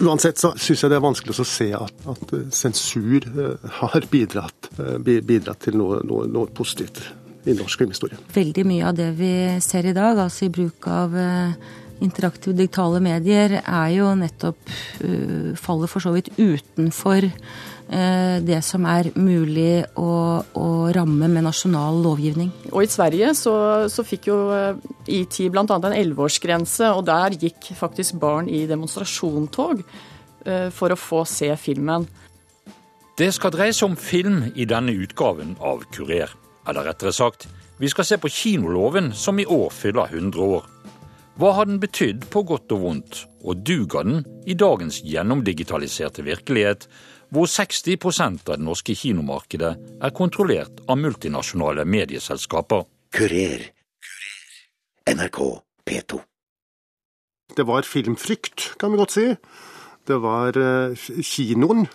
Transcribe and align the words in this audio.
Uansett 0.00 0.40
så 0.40 0.52
syns 0.56 0.84
jeg 0.84 0.92
det 0.92 0.96
er 0.96 1.04
vanskelig 1.04 1.34
å 1.42 1.46
se 1.46 1.68
at, 1.76 2.04
at 2.08 2.34
sensur 2.56 3.26
har 3.80 4.06
bidratt, 4.10 4.70
bidratt 5.04 5.66
til 5.66 5.76
noe, 5.80 6.00
noe, 6.08 6.28
noe, 6.30 6.48
positivt 6.56 7.02
i 7.48 7.56
norsk 7.56 7.84
filmhistorie. 7.84 8.20
Veldig 8.32 8.64
mye 8.68 8.88
av 8.88 8.96
det 8.96 9.10
vi 9.18 9.32
ser 9.64 9.88
i 9.88 9.96
dag, 9.96 10.18
altså 10.24 10.48
i 10.48 10.52
bruk 10.52 10.88
av 10.88 11.16
interaktive 12.04 12.56
digitale 12.56 13.00
medier, 13.04 13.60
er 13.60 13.90
jo 13.94 14.12
nettopp 14.18 14.72
faller 15.60 15.90
for 15.90 16.02
så 16.04 16.14
vidt 16.14 16.32
utenfor 16.38 17.26
uh, 17.90 18.38
det 18.44 18.60
som 18.64 18.86
er 18.88 19.10
mulig 19.18 19.82
å, 19.98 20.12
å, 20.42 20.68
ramme 20.94 21.28
med 21.30 21.46
nasjonal 21.46 22.00
lovgivning. 22.04 22.52
Og 22.70 22.84
I 22.84 22.90
Sverige 22.90 23.32
så, 23.38 23.54
så 23.90 24.04
fikk 24.06 24.30
jo 24.30 24.38
IT 25.10 25.40
eh, 25.44 25.50
bl.a. 25.52 25.64
en 25.66 25.96
elleveårsgrense, 25.96 26.92
og 26.94 27.04
der 27.10 27.36
gikk 27.40 27.72
faktisk 27.78 28.18
barn 28.22 28.50
i 28.50 28.64
demonstrasjontog 28.70 29.82
uh, 29.82 30.68
for 30.74 30.94
å 30.94 30.98
få 30.98 31.24
se 31.28 31.50
filmen. 31.60 32.06
Det 33.18 33.32
skal 33.36 33.52
dreie 33.52 33.74
seg 33.76 33.90
om 33.90 33.98
film 34.00 34.46
i 34.54 34.64
denne 34.68 34.94
utgaven 34.96 35.56
av 35.60 35.82
Kurer. 35.92 36.30
Eller 36.68 36.86
rettere 36.86 37.12
sagt, 37.12 37.48
vi 37.80 37.88
skal 37.88 38.06
se 38.06 38.16
på 38.20 38.30
kinoloven 38.32 39.10
som 39.16 39.38
i 39.40 39.46
år 39.48 39.68
fyller 39.72 40.12
100 40.12 40.40
år. 40.40 40.64
Hva 41.38 41.52
har 41.56 41.68
den 41.68 41.78
betydd 41.80 42.26
på 42.32 42.42
godt 42.48 42.72
og 42.74 42.82
vondt, 42.82 43.20
og 43.46 43.62
duger 43.64 44.04
den 44.04 44.24
i 44.50 44.56
dagens 44.58 45.00
gjennomdigitaliserte 45.06 46.24
virkelighet, 46.26 46.88
hvor 47.30 47.46
60% 47.46 48.48
av 48.50 48.58
det 48.58 48.66
norske 48.66 48.96
kinomarkedet 48.98 49.70
er 50.02 50.16
kontrollert 50.16 50.82
av 50.90 50.98
multinasjonale 50.98 51.86
medieselskaper. 51.86 52.84
Kurer. 53.14 53.68
NRK 55.10 55.38
P2. 55.86 56.20
Det 57.56 57.66
var 57.66 57.86
filmfrykt, 57.86 58.74
kan 58.78 58.92
vi 58.92 59.00
godt 59.00 59.14
si. 59.14 59.26
Det 60.06 60.18
var 60.22 60.56
eh, 60.58 61.08
Kinoen 61.22 61.86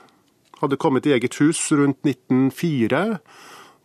hadde 0.61 0.79
kommet 0.79 1.07
i 1.07 1.13
eget 1.15 1.35
hus 1.41 1.59
rundt 1.75 2.05
1904. 2.07 3.19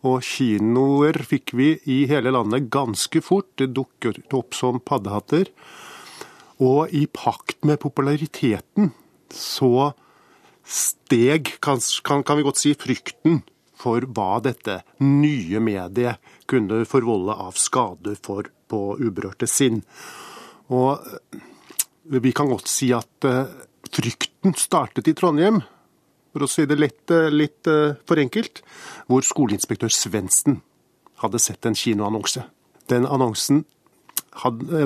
Og 0.07 0.23
kinoer 0.25 1.19
fikk 1.27 1.53
vi 1.57 1.75
i 1.89 2.03
hele 2.09 2.33
landet 2.33 2.69
ganske 2.73 3.21
fort. 3.21 3.51
Det 3.59 3.71
dukket 3.75 4.33
opp 4.33 4.57
som 4.57 4.81
paddehatter. 4.81 5.51
Og 6.61 6.93
i 6.93 7.05
pakt 7.09 7.61
med 7.65 7.81
populariteten 7.81 8.91
så 9.31 9.91
steg, 10.67 11.55
kan, 11.63 11.79
vi 11.79 12.45
godt 12.45 12.61
si, 12.61 12.73
frykten 12.77 13.41
for 13.81 14.05
hva 14.13 14.41
dette 14.45 14.81
nye 15.01 15.61
mediet 15.63 16.21
kunne 16.49 16.83
forvolde 16.89 17.33
av 17.33 17.57
skade 17.57 18.17
for 18.21 18.49
på 18.71 18.81
uberørte 19.01 19.49
sinn. 19.49 19.81
Og 20.71 21.01
eh, 21.01 21.41
vi 22.21 22.33
kan 22.35 22.49
godt 22.51 22.69
si 22.71 22.89
at 22.95 23.27
uh, 23.27 23.45
frykten 23.91 24.55
startet 24.59 25.07
i 25.07 25.13
Trondheim, 25.15 25.61
for 26.31 26.45
å 26.45 26.49
si 26.49 26.65
det 26.69 26.79
litt, 26.79 27.03
uh, 27.13 27.29
litt 27.31 27.69
uh, 27.69 27.97
for 28.07 28.21
enkelt, 28.21 28.63
hvor 29.11 29.25
skoleinspektør 29.25 29.93
Svendsen 29.93 30.61
hadde 31.23 31.41
sett 31.41 31.67
en 31.67 31.77
kinoannonse. 31.77 32.45
Den 32.89 33.05
annonsen 33.05 33.65
hadde, 34.41 34.79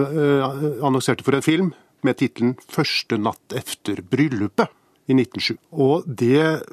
annonserte 0.84 1.24
for 1.24 1.38
en 1.38 1.46
film 1.46 1.70
med 2.06 2.18
tittelen 2.20 2.56
'Første 2.70 3.18
natt 3.22 3.54
efter 3.56 4.02
bryllupet' 4.02 4.74
i 5.08 5.14
1907. 5.14 5.58
Og 5.72 6.04
det 6.06 6.66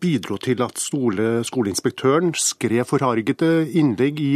bidro 0.00 0.38
til 0.38 0.62
at 0.62 0.78
skole, 0.78 1.42
skoleinspektøren 1.46 2.32
skrev 2.38 2.86
forhargete 2.86 3.50
innlegg 3.78 4.20
i, 4.22 4.34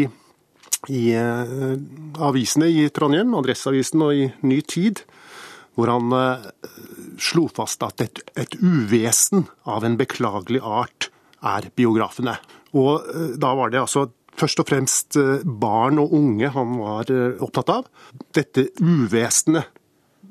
i 0.90 1.02
uh, 1.14 1.76
avisene 2.22 2.70
i 2.70 2.88
Trondheim, 2.94 3.34
Adresseavisen 3.38 4.02
og 4.02 4.14
i 4.18 4.30
Ny 4.42 4.60
Tid, 4.66 5.04
hvor 5.76 5.92
han 5.92 6.12
uh, 6.12 6.48
slo 7.20 7.46
fast 7.52 7.84
at 7.86 8.04
et, 8.04 8.22
et, 8.38 8.56
uvesen 8.60 9.46
av 9.68 9.86
en 9.86 9.98
beklagelig 10.00 10.62
art 10.62 11.10
er 11.42 11.70
biografene. 11.76 12.36
Og 12.76 13.06
uh, 13.08 13.30
da 13.40 13.54
var 13.58 13.72
det 13.72 13.82
altså 13.82 14.08
først 14.36 14.62
og 14.62 14.68
fremst 14.70 15.16
barn 15.44 15.98
og 16.00 16.14
unge 16.16 16.48
han 16.54 16.70
var 16.80 17.10
opptatt 17.44 17.68
av. 17.68 17.90
Dette 18.32 18.70
uvesenet 18.80 19.68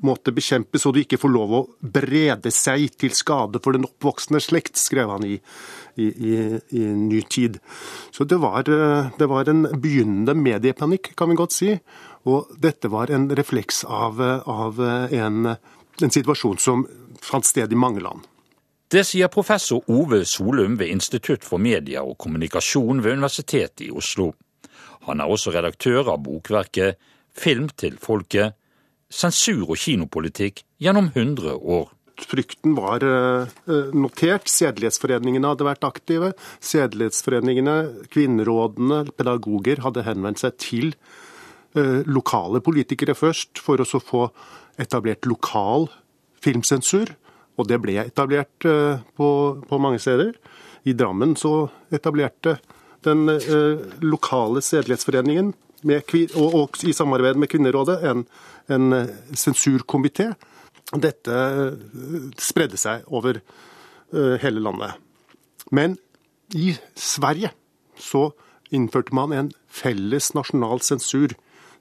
måtte 0.06 0.34
bekjempes, 0.34 0.84
og 0.86 0.94
du 0.94 1.02
ikke 1.02 1.18
får 1.20 1.32
lov 1.32 1.54
å 1.54 1.62
brede 1.80 2.52
seg 2.54 2.96
til 3.00 3.14
skade 3.16 3.60
for 3.62 3.76
den 3.76 3.86
oppvoksende 3.88 4.40
slekt, 4.42 4.80
skrev 4.80 5.12
han 5.14 5.26
i, 5.26 5.36
i, 5.96 6.08
i, 6.08 6.32
i 6.78 6.86
Ny 6.98 7.22
Tid. 7.30 7.60
Så 8.14 8.26
det 8.28 8.40
var, 8.42 8.66
det 8.66 9.28
var, 9.30 9.50
en 9.50 9.66
begynnende 9.82 10.34
mediepanikk, 10.38 11.12
kan 11.18 11.32
vi 11.32 11.38
godt 11.38 11.56
si. 11.56 11.76
Og 12.28 12.50
dette 12.62 12.90
var 12.92 13.10
en 13.10 13.30
refleks 13.34 13.82
av, 13.84 14.20
av 14.46 14.82
en, 14.82 15.54
en 15.54 16.14
situasjon 16.18 16.60
som 16.62 16.86
fant 17.22 17.46
sted 17.46 17.72
i 17.72 17.78
mange 17.78 18.02
land. 18.04 18.22
Det 18.92 19.06
sier 19.08 19.30
professor 19.32 19.86
Ove 19.88 20.20
Solum 20.28 20.74
ved 20.76 20.90
Institutt 20.92 21.46
for 21.48 21.62
media 21.62 22.02
og 22.04 22.18
kommunikasjon 22.20 23.00
ved 23.00 23.16
Universitetet 23.16 23.86
i 23.86 23.88
Oslo. 23.88 24.34
Han 25.08 25.22
er 25.22 25.32
også 25.32 25.54
redaktør 25.54 26.12
av 26.12 26.20
bokverket 26.26 27.00
Film 27.32 27.70
til 27.80 27.96
folket 27.96 28.58
sensur 29.12 29.66
og 29.68 29.78
kinopolitikk 29.80 30.64
gjennom 30.82 31.10
100 31.12 31.58
år. 31.60 31.90
Frykten 32.22 32.74
var 32.76 33.02
eh, 33.06 33.48
notert. 33.96 34.50
Sedelighetsforeningene 34.50 35.52
hadde 35.52 35.66
vært 35.66 35.86
aktive. 35.86 36.32
Sedelighetsforeningene, 36.62 37.76
kvinnerådene, 38.12 39.04
pedagoger 39.18 39.82
hadde 39.84 40.04
henvendt 40.06 40.42
seg 40.42 40.58
til 40.62 40.92
eh, 40.92 42.02
lokale 42.06 42.62
politikere 42.64 43.16
først 43.18 43.62
for 43.62 43.82
å 43.82 43.88
få 43.88 44.26
etablert 44.80 45.28
lokal 45.28 45.88
filmsensur. 46.42 47.14
Og 47.60 47.68
det 47.68 47.80
ble 47.82 47.98
etablert 48.04 48.68
eh, 48.68 49.02
på, 49.16 49.28
på 49.68 49.82
mange 49.82 50.02
steder. 50.02 50.36
I 50.88 50.96
Drammen 50.98 51.36
så 51.38 51.70
etablerte 51.94 52.58
den 53.02 53.26
lokale 54.02 54.60
sedelighetsforeningen 54.62 55.48
med, 55.88 56.14
og, 56.36 56.54
og, 56.54 56.80
i 56.86 56.94
samarbeid 56.96 57.38
med 57.40 57.50
Kvinnerådet 57.52 57.98
en, 58.08 58.24
en 58.72 58.96
eh, 58.96 59.12
sensurkomité. 59.38 60.32
Dette 60.92 61.32
eh, 61.32 62.28
spredde 62.40 62.80
seg 62.80 63.06
over 63.12 63.40
uh, 63.40 64.36
hele 64.42 64.60
landet. 64.60 64.98
Men 65.72 65.96
i 66.54 66.74
Sverige 66.98 67.52
så 67.96 68.30
innførte 68.72 69.14
man 69.16 69.32
en 69.32 69.50
felles 69.72 70.32
nasjonal 70.36 70.82
sensur 70.84 71.32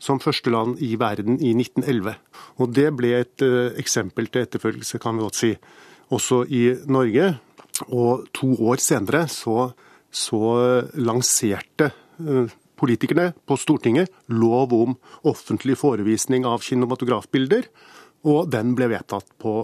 som 0.02 0.22
første 0.24 0.52
land 0.52 0.80
i 0.82 0.96
verden 1.00 1.38
i 1.44 1.52
1911. 1.54 2.16
Og 2.64 2.72
det 2.74 2.88
ble 2.98 3.12
et 3.20 3.44
eksempel 3.80 4.32
til 4.32 4.48
etterfølgelse, 4.48 5.00
kan 5.00 5.20
vi 5.20 5.26
godt 5.28 5.38
si, 5.38 5.52
også 6.10 6.42
i 6.50 6.64
Norge. 6.90 7.36
Og 7.92 8.26
to 8.34 8.50
år 8.72 8.82
senere 8.82 9.28
så, 9.32 9.70
så 10.10 10.42
lanserte 10.98 11.92
politikerne 12.82 13.32
på 13.46 13.58
Stortinget 13.62 14.12
lov 14.34 14.74
om 14.74 14.98
offentlig 15.28 15.78
forevisning 15.78 16.48
av 16.50 16.64
kinematografbilder, 16.66 17.68
og 18.26 18.50
den 18.54 18.74
ble 18.78 18.90
vedtatt 18.92 19.30
på 19.42 19.56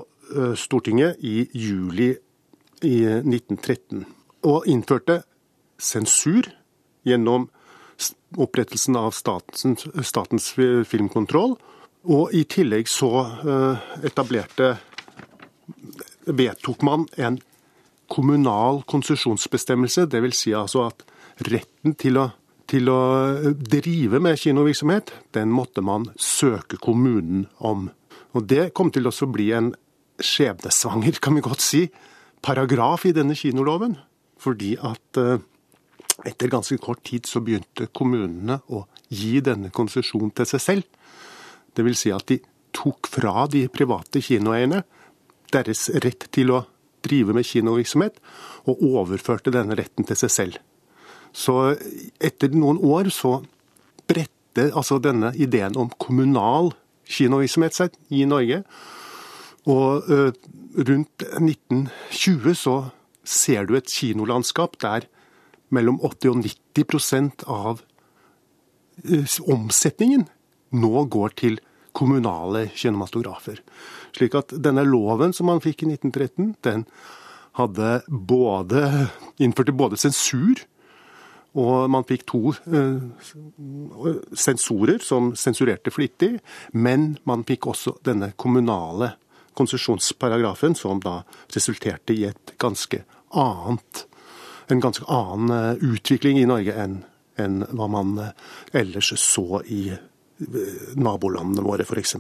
Stortinget 0.59 1.21
i 1.25 1.47
juli 1.55 2.11
i 2.85 2.97
1913. 3.23 4.05
Og 4.47 4.67
innførte 4.69 5.21
sensur 5.81 6.49
gjennom 7.07 7.47
opprettelsen 8.37 8.97
av 8.99 9.13
statens, 9.15 9.87
statens 10.05 10.51
filmkontroll. 10.89 11.55
Og 12.07 12.33
i 12.35 12.43
tillegg 12.49 12.89
så 12.91 13.09
etablerte 14.05 14.75
vedtok 16.27 16.83
man 16.85 17.07
en 17.17 17.39
kommunal 18.11 18.83
konsesjonsbestemmelse, 18.87 20.05
dvs. 20.11 20.43
Si 20.43 20.53
altså 20.55 20.87
at 20.87 21.03
retten 21.47 21.95
til 21.99 22.19
å 22.21 22.29
til 22.67 22.89
å 22.91 23.01
drive 23.55 24.19
med 24.23 24.39
kinovirksomhet, 24.41 25.13
den 25.35 25.53
måtte 25.55 25.83
man 25.85 26.09
søke 26.19 26.79
kommunen 26.81 27.47
om. 27.57 27.89
Og 28.35 28.47
Det 28.47 28.73
kom 28.75 28.91
til 28.91 29.07
å 29.07 29.31
bli 29.31 29.51
en 29.55 29.71
skjebnesvanger, 30.19 31.19
kan 31.21 31.37
vi 31.37 31.45
godt 31.45 31.63
si, 31.63 31.87
paragraf 32.41 33.05
i 33.05 33.13
denne 33.15 33.35
kinoloven. 33.35 33.95
Fordi 34.37 34.75
at 34.77 35.17
eh, 35.17 35.39
etter 36.27 36.51
ganske 36.51 36.77
kort 36.81 37.03
tid 37.07 37.25
så 37.25 37.41
begynte 37.41 37.89
kommunene 37.93 38.59
å 38.69 38.85
gi 39.09 39.39
denne 39.41 39.71
konsesjonen 39.73 40.33
til 40.35 40.49
seg 40.49 40.63
selv. 40.63 40.85
Vil 41.77 41.97
si 41.97 42.09
at 42.09 42.25
de 42.29 42.39
tok 42.73 43.09
fra 43.09 43.45
de 43.49 43.67
private 43.69 44.21
kinoeierne 44.25 44.81
deres 45.53 45.87
rett 46.03 46.25
til 46.33 46.51
å 46.53 46.63
drive 47.05 47.35
med 47.37 47.45
kinovirksomhet, 47.47 48.17
og 48.67 48.81
overførte 48.83 49.53
denne 49.53 49.77
retten 49.77 50.07
til 50.07 50.17
seg 50.19 50.33
selv. 50.33 50.57
Så 51.37 51.75
etter 52.23 52.53
noen 52.57 52.79
år 52.81 53.11
så 53.13 53.39
bredte 54.09 54.71
altså 54.71 54.97
denne 55.03 55.33
ideen 55.37 55.77
om 55.77 55.91
kommunal 56.01 56.71
kinovirksomhet 57.07 57.77
seg 57.77 57.97
i 58.09 58.23
Norge. 58.27 58.63
Og 59.69 60.07
uh, 60.09 60.31
rundt 60.77 61.27
1920 61.37 62.57
så 62.57 62.77
ser 63.27 63.67
du 63.67 63.75
et 63.77 63.91
kinolandskap 63.91 64.79
der 64.81 65.05
mellom 65.73 65.99
80 65.99 66.31
og 66.31 66.41
90 66.47 67.45
av 67.51 67.83
uh, 67.83 69.37
omsetningen 69.53 70.25
nå 70.77 71.05
går 71.11 71.35
til 71.39 71.59
kommunale 71.97 72.67
kinematografer. 72.77 73.61
Slik 74.15 74.35
at 74.37 74.53
denne 74.63 74.85
loven 74.85 75.33
som 75.33 75.49
man 75.49 75.61
fikk 75.63 75.83
i 75.83 75.91
1913, 75.93 76.55
den 76.65 76.85
hadde 77.57 78.01
både, 78.07 79.09
innførte 79.41 79.73
både 79.73 79.97
sensur 79.99 80.61
og 81.57 81.89
man 81.91 82.05
fikk 82.07 82.25
to 82.29 82.53
uh, 82.53 84.17
sensorer 84.37 85.01
som 85.03 85.31
sensurerte 85.37 85.93
flittig, 85.93 86.37
men 86.73 87.15
man 87.29 87.45
fikk 87.47 87.69
også 87.73 87.97
denne 88.05 88.31
kommunale 88.37 89.15
konsesjonsparagrafen, 89.57 90.77
som 90.77 91.01
da 91.01 91.21
resulterte 91.55 92.13
i 92.13 92.29
ganske 92.61 93.01
annet, 93.33 94.05
en 94.69 94.83
ganske 94.83 95.07
annen 95.09 95.53
uh, 95.53 95.87
utvikling 95.93 96.41
i 96.41 96.49
Norge 96.49 96.75
enn 96.77 97.01
enn 97.37 97.59
hva 97.69 97.85
man 97.85 98.15
uh, 98.17 98.29
ellers 98.73 99.11
så 99.21 99.59
i 99.69 99.91
nabolandene 100.97 101.61
våre, 101.65 101.85
f.eks. 101.85 102.15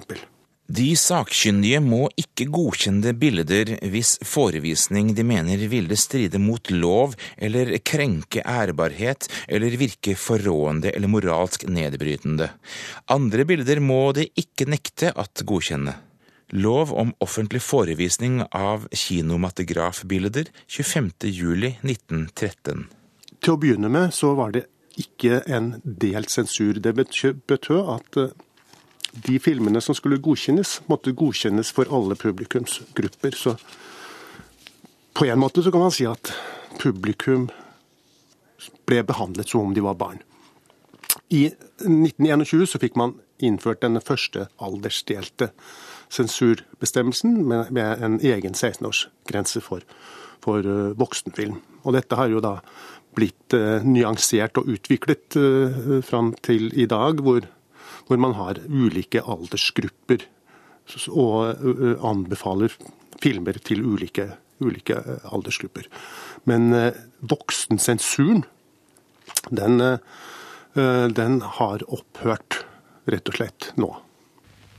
De 0.67 0.89
sakkyndige 0.99 1.79
må 1.79 2.09
ikke 2.19 2.49
godkjenne 2.51 3.13
bilder 3.15 3.69
hvis 3.87 4.17
forevisning 4.27 5.15
de 5.15 5.23
mener 5.23 5.55
ville 5.71 5.95
stride 5.95 6.35
mot 6.43 6.67
lov 6.73 7.13
eller 7.39 7.77
krenke 7.87 8.43
ærbarhet 8.43 9.29
eller 9.47 9.77
virke 9.79 10.11
forrådende 10.19 10.91
eller 10.91 11.07
moralsk 11.07 11.63
nedbrytende. 11.71 12.51
Andre 13.07 13.45
bilder 13.47 13.79
må 13.79 14.11
de 14.17 14.27
ikke 14.35 14.67
nekte 14.67 15.15
at 15.15 15.39
godkjenne. 15.47 15.95
Lov 16.51 16.91
om 16.95 17.13
offentlig 17.23 17.61
forevisning 17.63 18.43
av 18.51 18.87
kinomatografbilder 18.91 20.51
25.07.1913. 20.67 22.83
Til 23.39 23.51
å 23.53 23.57
begynne 23.61 23.89
med 23.91 24.13
så 24.15 24.33
var 24.35 24.51
det 24.55 24.65
ikke 24.99 25.41
en 25.47 25.81
delt 25.83 26.29
sensur. 26.33 26.73
Det 26.81 26.93
betød 26.95 27.89
at 27.95 28.17
de 29.25 29.39
filmene 29.39 29.81
som 29.81 29.95
skulle 29.97 30.21
godkjennes, 30.23 30.81
måtte 30.91 31.15
godkjennes 31.17 31.71
for 31.73 31.89
alle 31.93 32.17
publikumsgrupper. 32.19 33.35
Så 33.35 33.55
på 35.17 35.25
en 35.25 35.39
måte 35.39 35.63
så 35.63 35.71
kan 35.73 35.87
man 35.87 35.95
si 35.95 36.05
at 36.09 36.33
publikum 36.81 37.47
ble 38.87 39.03
behandlet 39.07 39.49
som 39.49 39.67
om 39.67 39.73
de 39.75 39.83
var 39.83 39.97
barn. 39.99 40.21
I 41.29 41.47
1921 41.83 42.69
så 42.71 42.79
fikk 42.79 42.97
man 42.99 43.17
innført 43.43 43.81
denne 43.83 44.01
første 44.01 44.47
aldersdelte 44.63 45.51
sensurbestemmelsen 46.13 47.41
med, 47.47 47.71
med 47.75 48.03
en 48.03 48.19
egen 48.23 48.55
16-årsgrense 48.55 49.61
for, 49.61 49.83
for 50.43 50.63
uh, 50.63 50.93
voksenfilm. 50.99 51.59
Og 51.83 51.97
dette 51.97 52.17
har 52.17 52.31
jo 52.31 52.41
da 52.43 52.57
blitt 53.17 53.55
uh, 53.57 53.83
nyansert 53.83 54.57
og 54.61 54.71
utviklet 54.71 55.37
uh, 55.37 55.99
fram 56.05 56.33
til 56.45 56.71
i 56.79 56.87
dag, 56.89 57.21
hvor 57.25 57.45
hvor 58.07 58.19
man 58.21 58.35
har 58.37 58.59
ulike 58.67 59.21
aldersgrupper 59.23 60.25
og 61.11 61.99
anbefaler 62.07 62.73
filmer 63.21 63.59
til 63.59 63.83
ulike, 63.83 64.29
ulike 64.63 64.95
aldersgrupper. 65.27 65.89
Men 66.47 66.71
voksensensuren, 67.19 68.45
den, 69.51 69.83
den 71.19 71.39
har 71.59 71.83
opphørt, 71.87 72.61
rett 73.07 73.31
og 73.31 73.39
slett, 73.39 73.71
nå. 73.79 73.91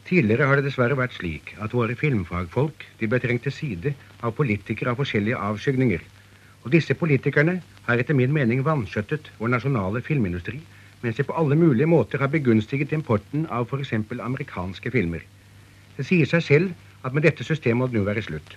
Tidligere 0.08 0.46
har 0.48 0.56
det 0.56 0.70
dessverre 0.70 0.96
vært 0.96 1.18
slik 1.18 1.50
at 1.60 1.74
våre 1.76 1.92
filmfagfolk 1.98 2.86
de 2.96 3.08
ble 3.10 3.20
trengt 3.20 3.44
til 3.44 3.52
side 3.52 3.92
av 4.24 4.32
politikere 4.38 4.94
av 4.94 5.02
forskjellige 5.02 5.40
avskygninger. 5.50 6.00
Og 6.64 6.72
disse 6.72 6.96
politikerne 6.96 7.58
har 7.84 8.00
etter 8.00 8.16
min 8.16 8.32
mening 8.32 8.64
vanskjøttet 8.64 9.28
vår 9.36 9.52
nasjonale 9.52 10.00
filmindustri 10.04 10.62
mens 11.02 11.16
de 11.16 11.26
på 11.26 11.36
alle 11.38 11.56
mulige 11.56 11.86
måter 11.86 12.18
har 12.18 12.32
begunstiget 12.32 12.92
importen 12.92 13.46
av 13.50 13.68
f.eks. 13.68 13.92
amerikanske 14.20 14.90
filmer. 14.90 15.26
Det 15.96 16.06
sier 16.06 16.26
seg 16.26 16.42
selv 16.42 17.04
at 17.06 17.14
med 17.14 17.26
dette 17.26 17.44
systemet 17.46 17.78
må 17.78 17.90
det 17.90 17.98
nå 17.98 18.06
være 18.06 18.22
slutt. 18.26 18.56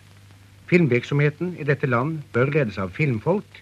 Filmvirksomheten 0.71 1.55
i 1.59 1.67
dette 1.67 1.89
land 1.89 2.21
bør 2.33 2.53
ledes 2.53 2.79
av 2.79 2.93
filmfolk. 2.95 3.61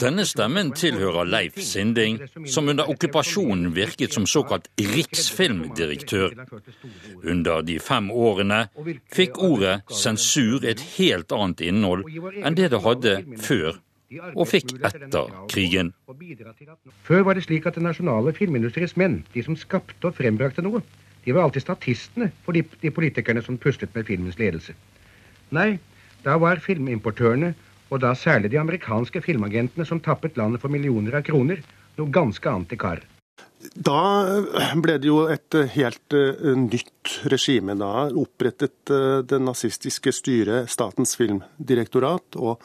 Denne 0.00 0.24
stemmen 0.24 0.70
tilhører 0.72 1.28
Leif 1.28 1.58
Sinding, 1.60 2.16
som 2.48 2.68
under 2.72 2.88
okkupasjonen 2.88 3.74
virket 3.76 4.14
som 4.16 4.24
såkalt 4.26 4.70
riksfilmdirektør. 4.80 6.32
Under 7.28 7.60
de 7.60 7.76
fem 7.78 8.08
årene 8.10 8.64
fikk 9.12 9.36
ordet 9.36 9.82
sensur 9.92 10.64
et 10.64 10.80
helt 10.96 11.32
annet 11.36 11.60
innhold 11.68 12.08
enn 12.40 12.56
det 12.56 12.70
det 12.72 12.80
hadde 12.86 13.16
før 13.44 13.76
og 14.34 14.48
fikk 14.48 14.74
etter 14.78 15.30
krigen. 15.52 15.92
Før 17.06 17.24
var 17.28 17.38
det 17.38 17.46
slik 17.46 17.66
at 17.68 17.78
den 17.78 17.86
nasjonale 17.88 18.34
filmindustriens 18.36 18.96
menn, 19.00 19.22
de 19.34 19.44
som 19.46 19.58
skapte 19.58 20.10
og 20.10 20.16
frembrakte 20.18 20.64
noe, 20.64 20.82
de 21.24 21.34
var 21.34 21.46
alltid 21.46 21.64
statistene 21.64 22.32
for 22.44 22.56
de, 22.56 22.64
de 22.82 22.90
politikerne 22.90 23.42
som 23.44 23.58
puslet 23.60 23.92
med 23.94 24.08
filmens 24.08 24.38
ledelse. 24.40 24.74
Nei, 25.54 25.76
da 26.24 26.38
var 26.42 26.62
filmimportørene, 26.62 27.52
og 27.92 28.00
da 28.02 28.14
særlig 28.16 28.52
de 28.52 28.60
amerikanske 28.60 29.20
filmagentene 29.24 29.86
som 29.86 30.00
tappet 30.00 30.38
landet 30.40 30.62
for 30.62 30.72
millioner 30.72 31.18
av 31.18 31.26
kroner, 31.26 31.60
noe 31.98 32.12
ganske 32.12 32.48
annet 32.48 32.72
i 32.72 32.80
kar. 32.80 33.02
Da 33.72 34.42
ble 34.82 34.96
det 34.98 35.06
jo 35.06 35.20
et 35.30 35.54
helt 35.76 36.16
uh, 36.16 36.54
nytt 36.58 37.12
regime. 37.30 37.76
Da 37.78 38.08
opprettet 38.18 38.90
uh, 38.90 39.20
det 39.22 39.38
nazistiske 39.42 40.12
styret 40.14 40.70
Statens 40.72 41.14
filmdirektorat. 41.18 42.40
og 42.40 42.58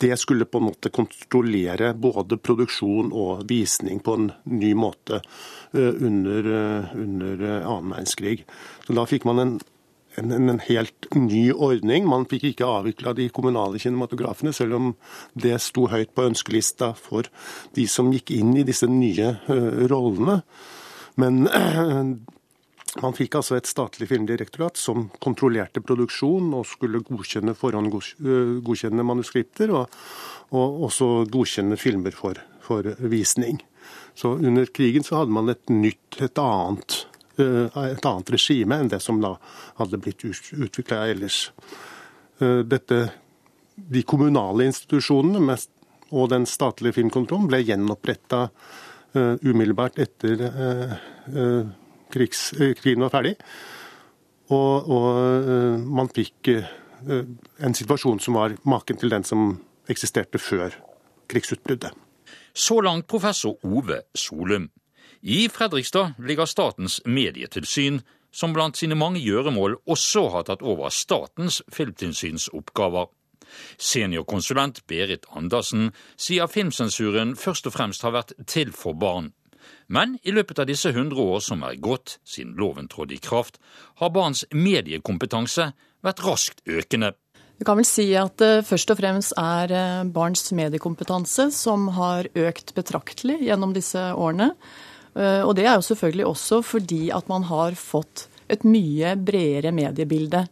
det 0.00 0.16
skulle 0.16 0.44
på 0.44 0.58
en 0.58 0.64
måte 0.70 0.90
kontrollere 0.90 1.92
både 1.94 2.38
produksjon 2.40 3.12
og 3.12 3.44
visning 3.48 4.00
på 4.04 4.16
en 4.18 4.30
ny 4.48 4.72
måte 4.78 5.20
eh, 5.20 5.92
under, 5.92 6.48
eh, 6.58 6.96
under 6.98 7.44
eh, 7.44 7.68
annen 7.68 7.92
verdenskrig. 7.92 8.44
Så 8.86 8.96
da 8.96 9.04
fikk 9.08 9.26
man 9.28 9.42
en, 9.42 9.54
en, 10.20 10.32
en, 10.34 10.62
helt 10.66 11.08
ny 11.14 11.46
ordning. 11.52 12.08
Man 12.08 12.26
fikk 12.30 12.48
ikke 12.50 12.70
avvikla 12.70 13.14
de 13.18 13.28
kommunale 13.34 13.80
kinematografene, 13.82 14.54
selv 14.56 14.78
om 14.78 14.94
det 15.34 15.58
sto 15.62 15.88
høyt 15.92 16.14
på 16.16 16.28
ønskelista 16.30 16.94
for 16.98 17.28
de 17.76 17.86
som 17.90 18.12
gikk 18.14 18.34
inn 18.34 18.56
i 18.56 18.66
disse 18.66 18.88
nye 18.90 19.36
rollene. 19.90 20.40
Men 21.20 21.44
man 23.02 23.14
fikk 23.16 23.38
altså 23.40 23.56
et 23.58 23.68
statlig 23.68 24.06
filmdirektorat 24.10 24.78
som 24.78 25.08
kontrollerte 25.22 25.82
produksjon 25.82 26.52
og 26.54 26.66
skulle 26.68 27.02
godkjenne 27.06 27.56
forhåndgodkjenne 27.58 28.60
godkjenne 28.64 29.06
manuskripter, 29.06 29.72
og, 29.74 29.96
og, 30.54 30.84
også 30.88 31.08
godkjenne 31.32 31.78
filmer 31.80 32.14
for, 32.14 32.38
for, 32.62 32.86
visning. 33.10 33.60
Så 34.14 34.36
under 34.38 34.70
krigen 34.70 35.04
så 35.06 35.20
hadde 35.20 35.34
man 35.34 35.50
et 35.50 35.72
nytt, 35.72 36.20
et 36.22 36.38
annet, 36.38 37.00
øh, 37.42 37.66
et 37.90 38.06
annet 38.06 38.32
regime 38.36 38.78
enn 38.78 38.92
det 38.92 39.02
som 39.02 39.20
da 39.22 39.34
hadde 39.80 40.00
blitt 40.00 40.24
utvikla 40.24 41.04
ellers. 41.10 41.48
Øh, 42.40 42.62
dette, 42.62 43.08
de 43.74 44.06
kommunale 44.06 44.70
institusjonene 44.70 45.58
og 46.14 46.28
den 46.30 46.46
statlige 46.46 47.00
filmkontrollen 47.00 47.50
ble 47.50 47.64
gjenoppretta 47.66 48.48
umiddelbart 49.14 50.00
etter 50.02 50.40
krigs, 52.14 52.52
eh, 52.52 52.74
krigen 52.78 53.04
var 53.04 53.12
ferdig. 53.14 53.34
Og, 54.52 54.88
og, 54.90 55.10
eh, 55.50 55.84
man 55.98 56.10
fikk 56.12 56.52
eh, 56.54 56.70
en 57.58 57.76
situasjon 57.76 58.20
som 58.20 58.38
var 58.38 58.56
maken 58.64 59.00
til 59.00 59.12
den 59.12 59.24
som 59.24 59.58
eksisterte 59.90 60.40
før 60.40 60.76
krigsutbruddet. 61.28 61.92
Så 62.54 62.80
langt 62.80 63.08
professor 63.10 63.58
Ove 63.64 64.02
Solum. 64.14 64.70
I 65.22 65.48
Fredrikstad 65.48 66.14
ligger 66.18 66.46
Statens 66.46 67.00
medietilsyn, 67.04 68.02
som 68.32 68.52
blant 68.52 68.76
sine 68.76 68.94
mange 68.94 69.20
gjøremål 69.22 69.78
også 69.86 70.28
har 70.34 70.44
tatt 70.48 70.62
over 70.62 70.90
Statens 70.92 71.62
filmtilsynsoppgaver. 71.72 73.06
Seniorkonsulent 73.78 74.82
Berit 74.90 75.26
Andersen 75.30 75.92
sier 76.16 76.50
filmsensuren 76.50 77.34
først 77.38 77.68
og 77.70 77.76
fremst 77.76 78.02
har 78.02 78.14
vært 78.16 78.34
til 78.50 78.72
for 78.74 78.98
barn. 78.98 79.32
Men 79.86 80.18
i 80.22 80.32
løpet 80.32 80.62
av 80.62 80.68
disse 80.70 80.92
hundre 80.94 81.20
år 81.20 81.42
som 81.44 81.64
er 81.66 81.80
gått 81.82 82.18
siden 82.24 82.54
loven 82.60 82.88
trådte 82.88 83.16
i 83.16 83.22
kraft, 83.22 83.60
har 84.00 84.14
barns 84.14 84.44
mediekompetanse 84.50 85.72
vært 86.04 86.24
raskt 86.24 86.64
økende. 86.64 87.14
Vi 87.58 87.66
kan 87.66 87.78
vel 87.78 87.86
si 87.86 88.08
at 88.18 88.34
det 88.42 88.64
først 88.66 88.90
og 88.90 88.98
fremst 88.98 89.34
er 89.38 89.70
eh, 89.70 90.06
barns 90.10 90.48
mediekompetanse 90.56 91.50
som 91.54 91.86
har 91.94 92.26
økt 92.34 92.74
betraktelig 92.74 93.38
gjennom 93.46 93.74
disse 93.76 94.00
årene. 94.10 94.50
Eh, 95.14 95.42
og 95.44 95.54
det 95.54 95.68
er 95.68 95.78
jo 95.78 95.86
selvfølgelig 95.86 96.26
også 96.32 96.60
fordi 96.66 97.04
at 97.14 97.30
man 97.30 97.46
har 97.46 97.78
fått 97.78 98.26
et 98.50 98.66
mye 98.66 99.14
bredere 99.16 99.70
mediebilde. 99.74 100.44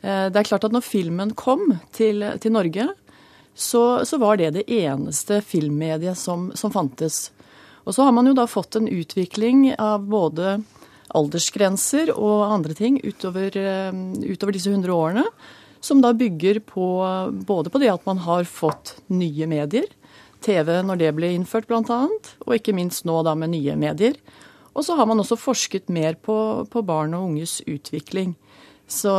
Eh, 0.00 0.26
det 0.32 0.40
er 0.40 0.48
klart 0.48 0.64
at 0.64 0.72
når 0.72 0.86
filmen 0.86 1.34
kom 1.36 1.76
til, 1.92 2.24
til 2.40 2.56
Norge, 2.56 2.88
så, 3.54 4.06
så, 4.08 4.16
var 4.16 4.40
det 4.40 4.54
det 4.54 4.64
eneste 4.72 5.42
filmmediet 5.44 6.16
som, 6.16 6.48
som 6.56 6.72
fantes. 6.72 7.28
Og 7.84 7.96
så 7.96 8.06
har 8.06 8.12
man 8.16 8.28
jo 8.28 8.36
da 8.36 8.46
fått 8.50 8.76
en 8.76 8.88
utvikling 8.90 9.70
av 9.78 10.04
både 10.10 10.58
aldersgrenser 11.16 12.12
og 12.14 12.50
andre 12.50 12.76
ting 12.78 13.00
utover, 13.02 13.56
eh, 13.56 13.90
utover 14.30 14.54
disse 14.54 14.70
100 14.70 14.92
årene, 14.94 15.24
som 15.80 16.02
da 16.04 16.12
bygger 16.12 16.60
på 16.60 16.86
både 17.46 17.70
på 17.72 17.80
det 17.80 17.90
at 17.90 18.04
man 18.06 18.18
har 18.18 18.44
fått 18.44 19.00
nye 19.08 19.46
medier, 19.48 19.88
TV 20.44 20.82
når 20.84 21.00
det 21.00 21.14
ble 21.16 21.32
innført 21.34 21.68
bl.a., 21.68 22.06
og 22.46 22.54
ikke 22.56 22.76
minst 22.76 23.04
nå 23.08 23.22
da 23.24 23.34
med 23.34 23.52
nye 23.52 23.76
medier. 23.76 24.16
Og 24.72 24.84
så 24.86 24.96
har 24.96 25.08
man 25.08 25.20
også 25.20 25.36
forsket 25.40 25.88
mer 25.88 26.14
på, 26.14 26.66
på 26.70 26.82
barn 26.86 27.14
og 27.16 27.32
unges 27.32 27.60
utvikling. 27.66 28.36
Så, 28.86 29.12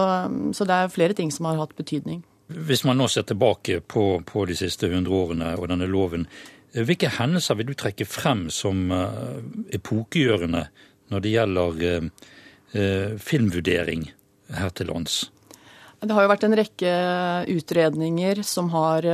så, 0.54 0.68
det 0.68 0.76
er 0.76 0.92
flere 0.92 1.16
ting 1.16 1.32
som 1.32 1.48
har 1.48 1.60
hatt 1.60 1.76
betydning. 1.78 2.24
Hvis 2.52 2.84
man 2.84 3.00
nå 3.00 3.08
ser 3.08 3.24
tilbake 3.28 3.80
på, 3.88 4.06
på 4.28 4.46
de 4.50 4.58
siste 4.60 4.90
hundre 4.92 5.16
årene 5.16 5.54
og 5.56 5.70
denne 5.72 5.88
loven, 5.88 6.26
hvilke 6.72 7.12
hendelser 7.12 7.58
vil 7.60 7.72
du 7.72 7.76
trekke 7.78 8.08
frem 8.08 8.46
som 8.54 8.88
uh, 8.94 9.42
epokegjørende 9.76 10.66
når 11.12 11.24
det 11.24 11.34
gjelder 11.34 11.82
uh, 11.84 12.10
uh, 12.76 13.14
filmvurdering 13.20 14.08
her 14.56 14.76
til 14.76 14.92
lands? 14.92 15.26
Det 16.02 16.16
har 16.16 16.26
jo 16.26 16.32
vært 16.32 16.46
en 16.48 16.58
rekke 16.58 16.92
utredninger 17.54 18.40
som 18.48 18.72
har, 18.74 19.06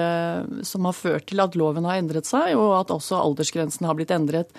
som 0.63 0.85
har, 0.87 0.95
ført 0.95 1.25
til 1.27 1.41
at 1.43 1.57
loven 1.59 1.83
har 1.83 1.99
endret 1.99 2.29
seg, 2.29 2.53
og 2.55 2.77
at 2.77 2.93
også 2.95 3.17
aldersgrensen 3.19 3.83
har 3.89 3.97
blitt 3.97 4.13
endret. 4.15 4.53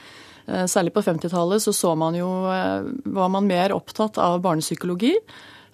Særlig 0.69 0.93
på 0.93 1.01
50-tallet 1.07 1.65
så, 1.65 1.73
så 1.73 1.95
man 1.97 2.19
jo, 2.21 2.29
var 2.45 3.33
man 3.33 3.49
mer 3.49 3.73
opptatt 3.73 4.21
av 4.21 4.43
barnepsykologi. 4.45 5.15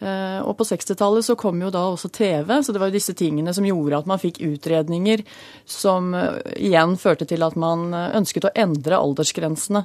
Eh, 0.02 0.40
og 0.42 0.56
på 0.58 0.66
60-tallet 0.66 1.26
så 1.26 1.36
kom 1.38 1.60
jo 1.62 1.70
da 1.72 1.84
også 1.92 2.10
TV, 2.12 2.50
så 2.62 2.74
det 2.74 2.80
var 2.82 2.90
jo 2.90 2.96
disse 2.96 3.14
tingene 3.16 3.54
som 3.54 3.66
gjorde 3.66 4.00
at 4.02 4.10
man 4.10 4.20
fikk 4.20 4.42
utredninger 4.44 5.22
som 5.70 6.12
eh, 6.18 6.40
igjen 6.58 6.96
førte 7.00 7.28
til 7.30 7.44
at 7.46 7.56
man 7.60 7.86
eh, 7.94 8.10
ønsket 8.18 8.48
å 8.48 8.54
endre 8.58 8.98
aldersgrensene. 8.98 9.84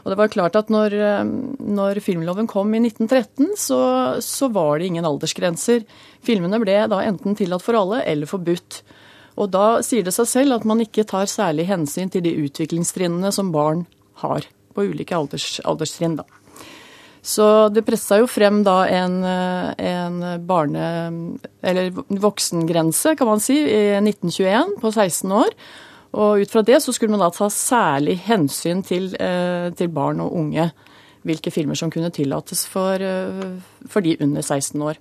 Og 0.00 0.08
det 0.08 0.16
var 0.16 0.32
klart 0.32 0.56
at 0.56 0.70
når, 0.72 0.94
når 1.60 1.98
filmloven 2.00 2.46
kom 2.48 2.72
i 2.72 2.78
1913, 2.80 3.50
så, 3.60 3.80
så, 4.24 4.48
var 4.48 4.78
det 4.80 4.86
ingen 4.88 5.04
aldersgrenser. 5.04 5.84
Filmene 6.24 6.56
ble 6.62 6.78
da 6.88 7.02
enten 7.04 7.36
tillatt 7.36 7.66
for 7.66 7.76
alle 7.76 8.00
eller 8.08 8.30
forbudt. 8.30 8.80
Og 9.36 9.52
da 9.52 9.82
sier 9.84 10.06
det 10.06 10.16
seg 10.16 10.30
selv 10.32 10.56
at 10.56 10.64
man 10.64 10.80
ikke 10.80 11.04
tar 11.04 11.28
særlig 11.28 11.68
hensyn 11.68 12.08
til 12.08 12.24
de 12.24 12.32
utviklingstrinnene 12.46 13.28
som 13.28 13.52
barn 13.52 13.84
har 14.24 14.48
på 14.72 14.88
ulike 14.88 15.16
alders, 15.16 15.58
alderstrinn. 15.68 16.16
da. 16.16 16.39
Så 17.22 17.68
det 17.68 17.84
pressa 17.84 18.16
jo 18.20 18.28
frem 18.30 18.62
da 18.64 18.82
en, 18.88 19.20
en 19.24 20.18
barne... 20.48 20.84
Eller 21.60 21.92
voksengrense, 21.92 23.12
kan 23.18 23.28
man 23.28 23.42
si, 23.44 23.58
i 23.60 23.82
1921 24.00 24.78
på 24.80 24.92
16 24.94 25.34
år. 25.36 25.56
Og 26.18 26.42
ut 26.42 26.50
fra 26.50 26.62
det 26.66 26.80
så 26.82 26.92
skulle 26.94 27.14
man 27.14 27.22
da 27.22 27.30
ta 27.34 27.46
særlig 27.52 28.18
hensyn 28.26 28.82
til, 28.86 29.12
eh, 29.14 29.70
til 29.78 29.90
barn 29.94 30.22
og 30.24 30.34
unge. 30.34 30.70
Hvilke 31.22 31.52
filmer 31.52 31.76
som 31.78 31.90
kunne 31.90 32.10
tillates 32.10 32.64
for, 32.66 32.94
eh, 32.94 33.60
for 33.86 34.00
de 34.00 34.16
under 34.20 34.42
16 34.42 34.82
år. 34.82 34.96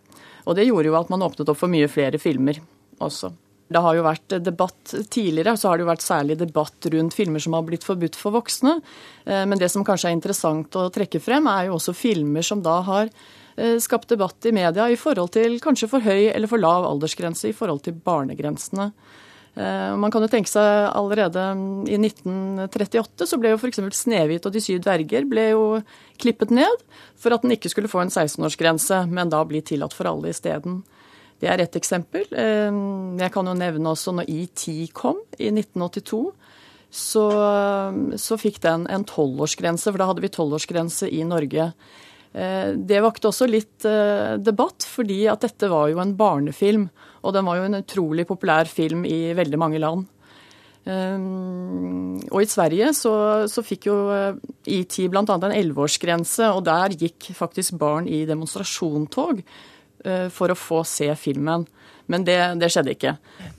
Og 0.46 0.56
det 0.56 0.68
gjorde 0.68 0.86
jo 0.86 1.00
at 1.00 1.10
man 1.10 1.22
åpnet 1.22 1.50
opp 1.50 1.58
for 1.58 1.68
mye 1.68 1.88
flere 1.88 2.20
filmer 2.20 2.60
også. 3.00 3.32
Det 3.70 3.82
har 3.86 3.98
jo 3.98 4.06
vært 4.06 4.34
debatt 4.42 4.94
tidligere, 5.14 5.54
så 5.58 5.70
har 5.70 5.78
det 5.78 5.86
jo 5.86 5.92
vært 5.92 6.06
særlig 6.06 6.40
debatt 6.40 6.90
rundt 6.90 7.14
filmer 7.14 7.44
som 7.44 7.54
har 7.54 7.68
blitt 7.68 7.86
forbudt 7.86 8.18
for 8.18 8.34
voksne. 8.34 8.80
Eh, 9.26 9.46
men 9.46 9.62
det 9.62 9.70
som 9.70 9.86
kanskje 9.86 10.10
er 10.10 10.18
interessant 10.18 10.78
å 10.80 10.88
trekke 10.94 11.22
frem, 11.22 11.46
er 11.52 11.68
jo 11.68 11.78
også 11.78 11.94
filmer 11.98 12.46
som 12.46 12.64
da 12.66 12.80
har 12.88 13.12
eh, 13.14 13.78
skapt 13.78 14.10
debatt 14.10 14.50
i 14.50 14.56
media 14.58 14.90
i 14.90 14.98
forhold 14.98 15.36
til 15.38 15.60
kanskje 15.62 15.92
for 15.92 16.02
høy 16.02 16.32
eller 16.32 16.50
for 16.50 16.62
lav 16.62 16.88
aldersgrense 16.90 17.52
i 17.52 17.58
forhold 17.58 17.86
til 17.86 17.98
barnegrensene. 18.10 18.90
Eh, 19.60 19.96
man 20.02 20.14
kan 20.14 20.26
jo 20.26 20.30
tenke 20.32 20.50
seg 20.50 20.90
allerede 20.90 21.42
i 21.90 21.98
1938 22.02 23.30
så 23.30 23.38
ble 23.38 23.54
jo 23.54 23.62
f.eks. 23.62 23.82
'Snehvit 23.82 24.46
og 24.50 24.54
de 24.54 24.62
syv 24.66 24.82
dverger' 24.86 25.30
ble 25.30 25.50
jo 25.52 25.64
klippet 26.22 26.54
ned 26.54 26.86
for 27.20 27.36
at 27.36 27.46
den 27.46 27.54
ikke 27.54 27.70
skulle 27.70 27.92
få 27.92 28.02
en 28.02 28.14
16-årsgrense, 28.14 29.06
men 29.10 29.30
da 29.30 29.44
bli 29.46 29.62
tillatt 29.62 29.94
for 29.94 30.10
alle 30.10 30.34
isteden. 30.34 30.82
Det 31.40 31.48
er 31.48 31.64
ett 31.64 31.78
eksempel. 31.80 32.28
Eh, 32.36 32.80
jeg 33.22 33.34
kan 33.34 33.48
jo 33.48 33.56
nevne 33.56 33.94
også 33.94 34.14
når 34.16 34.30
ET 34.34 34.66
kom 34.96 35.22
i 35.40 35.52
1982. 35.54 36.22
Så, 36.90 37.24
så 38.18 38.36
fikk 38.42 38.58
den 38.64 38.88
en 38.90 39.06
tolvårsgrense, 39.06 39.92
for 39.92 40.02
da 40.02 40.08
hadde 40.10 40.24
vi 40.26 40.32
tolvårsgrense 40.34 41.12
i 41.14 41.22
Norge. 41.28 41.70
Eh, 42.34 42.72
det 42.76 43.04
vakte 43.06 43.30
også 43.30 43.48
litt 43.48 43.88
eh, 43.88 44.36
debatt, 44.42 44.88
fordi 44.90 45.22
at 45.32 45.46
dette 45.46 45.70
var 45.72 45.92
jo 45.94 46.02
en 46.04 46.16
barnefilm. 46.20 46.90
Og 47.24 47.36
den 47.36 47.48
var 47.48 47.60
jo 47.60 47.68
en 47.70 47.80
utrolig 47.80 48.26
populær 48.28 48.68
film 48.68 49.06
i 49.08 49.30
veldig 49.38 49.60
mange 49.62 49.84
land. 49.84 50.08
Og 50.90 52.40
i 52.42 52.48
Sverige 52.50 52.88
så, 52.98 53.12
så 53.52 53.62
fikk 53.62 53.90
jo 53.92 53.98
IT 54.66 54.96
bl.a. 55.12 55.22
en 55.22 55.52
elleveårsgrense, 55.54 56.48
og 56.56 56.64
der 56.66 56.96
gikk 56.98 57.28
faktisk 57.38 57.76
barn 57.78 58.08
i 58.10 58.24
demonstrasjontog 58.26 59.44
for 60.32 60.52
å 60.52 60.56
få 60.58 60.84
se 60.88 61.10
filmen. 61.20 61.66
Men 62.10 62.26
det, 62.26 62.38
det, 62.58 62.72
skjedde 62.74 62.94
ikke. 62.96 63.12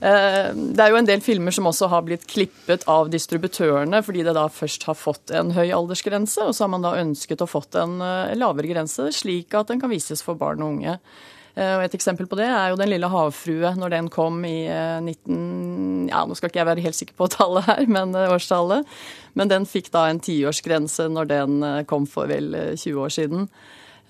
Eh, 0.03 0.49
det 0.51 0.83
er 0.83 0.91
jo 0.91 0.99
en 0.99 1.07
del 1.07 1.21
filmer 1.23 1.55
som 1.55 1.69
også 1.69 1.87
har 1.93 2.03
blitt 2.03 2.25
klippet 2.27 2.83
av 2.91 3.07
distributørene 3.11 4.01
fordi 4.03 4.25
det 4.27 4.33
da 4.35 4.49
først 4.51 4.83
har 4.89 4.97
fått 4.99 5.31
en 5.39 5.53
høy 5.55 5.69
aldersgrense, 5.71 6.43
og 6.43 6.57
så 6.57 6.65
har 6.65 6.73
man 6.73 6.83
da 6.83 6.97
ønsket 6.99 7.45
å 7.45 7.47
fått 7.47 7.79
en 7.79 8.01
eh, 8.03 8.33
lavere 8.35 8.67
grense, 8.73 9.07
slik 9.15 9.55
at 9.55 9.71
den 9.71 9.79
kan 9.79 9.91
vises 9.91 10.23
for 10.25 10.35
barn 10.39 10.63
og 10.65 10.75
unge. 10.75 10.97
Og 11.51 11.81
Et 11.83 11.95
eksempel 11.97 12.29
på 12.31 12.37
det 12.39 12.45
er 12.47 12.69
jo 12.71 12.77
Den 12.79 12.87
lille 12.87 13.09
havfrue, 13.11 13.73
når 13.75 13.91
den 13.91 14.05
kom 14.07 14.37
i 14.47 14.71
19... 14.71 16.07
Ja, 16.07 16.21
nå 16.23 16.37
skal 16.39 16.47
ikke 16.47 16.61
jeg 16.61 16.69
være 16.69 16.85
helt 16.85 16.95
sikker 16.95 17.17
på 17.19 17.27
tallet 17.33 17.67
her, 17.67 17.81
men 17.91 18.15
årstallet. 18.15 18.87
Men 19.35 19.51
den 19.51 19.67
fikk 19.67 19.89
da 19.91 20.05
en 20.07 20.23
tiårsgrense 20.23 21.09
når 21.11 21.27
den 21.27 21.67
kom 21.91 22.07
for 22.07 22.31
vel 22.31 22.55
20 22.79 23.03
år 23.03 23.11
siden. 23.11 23.49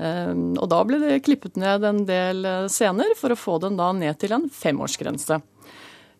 Ehm, 0.02 0.52
og 0.58 0.68
da 0.72 0.82
ble 0.88 1.00
det 1.02 1.22
klippet 1.26 1.60
ned 1.62 1.86
en 1.86 2.04
del 2.10 2.46
eh, 2.48 2.68
scener 2.72 3.14
for 3.20 3.34
å 3.34 3.40
få 3.40 3.58
den 3.62 3.78
da 3.80 3.92
ned 3.96 4.18
til 4.22 4.34
en 4.38 4.48
femårsgrense. 4.52 5.42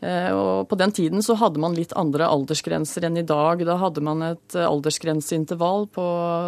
Eh, 0.02 0.30
og 0.34 0.66
på 0.70 0.78
den 0.82 0.94
tiden 0.98 1.22
så 1.26 1.36
hadde 1.38 1.62
man 1.62 1.78
litt 1.78 1.94
andre 1.98 2.26
aldersgrenser 2.30 3.06
enn 3.06 3.20
i 3.22 3.26
dag. 3.28 3.62
Da 3.68 3.78
hadde 3.82 4.04
man 4.06 4.24
et 4.32 4.58
eh, 4.58 4.68
aldersgrenseintervall 4.68 5.88
på 5.94 6.06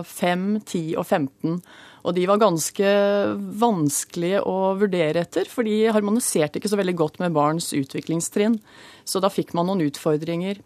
5, 0.10 0.48
10 0.66 0.94
og 1.02 1.08
15. 1.08 1.58
Og 2.04 2.18
de 2.18 2.25
var 2.28 2.42
ganske 2.42 2.90
vanskelige 3.62 4.42
å 4.44 4.74
vurdere 4.75 5.24
etter, 5.24 5.48
for 5.48 5.63
de 5.63 5.86
harmoniserte 5.96 6.60
ikke 6.60 6.72
så 6.74 6.80
veldig 6.82 6.98
godt 7.00 7.22
med 7.24 7.36
barns 7.38 7.72
utviklingstrinn. 7.78 8.58
Så 9.08 9.22
da 9.24 9.32
fikk 9.32 9.54
man 9.56 9.70
noen 9.70 9.86
utfordringer. 9.86 10.60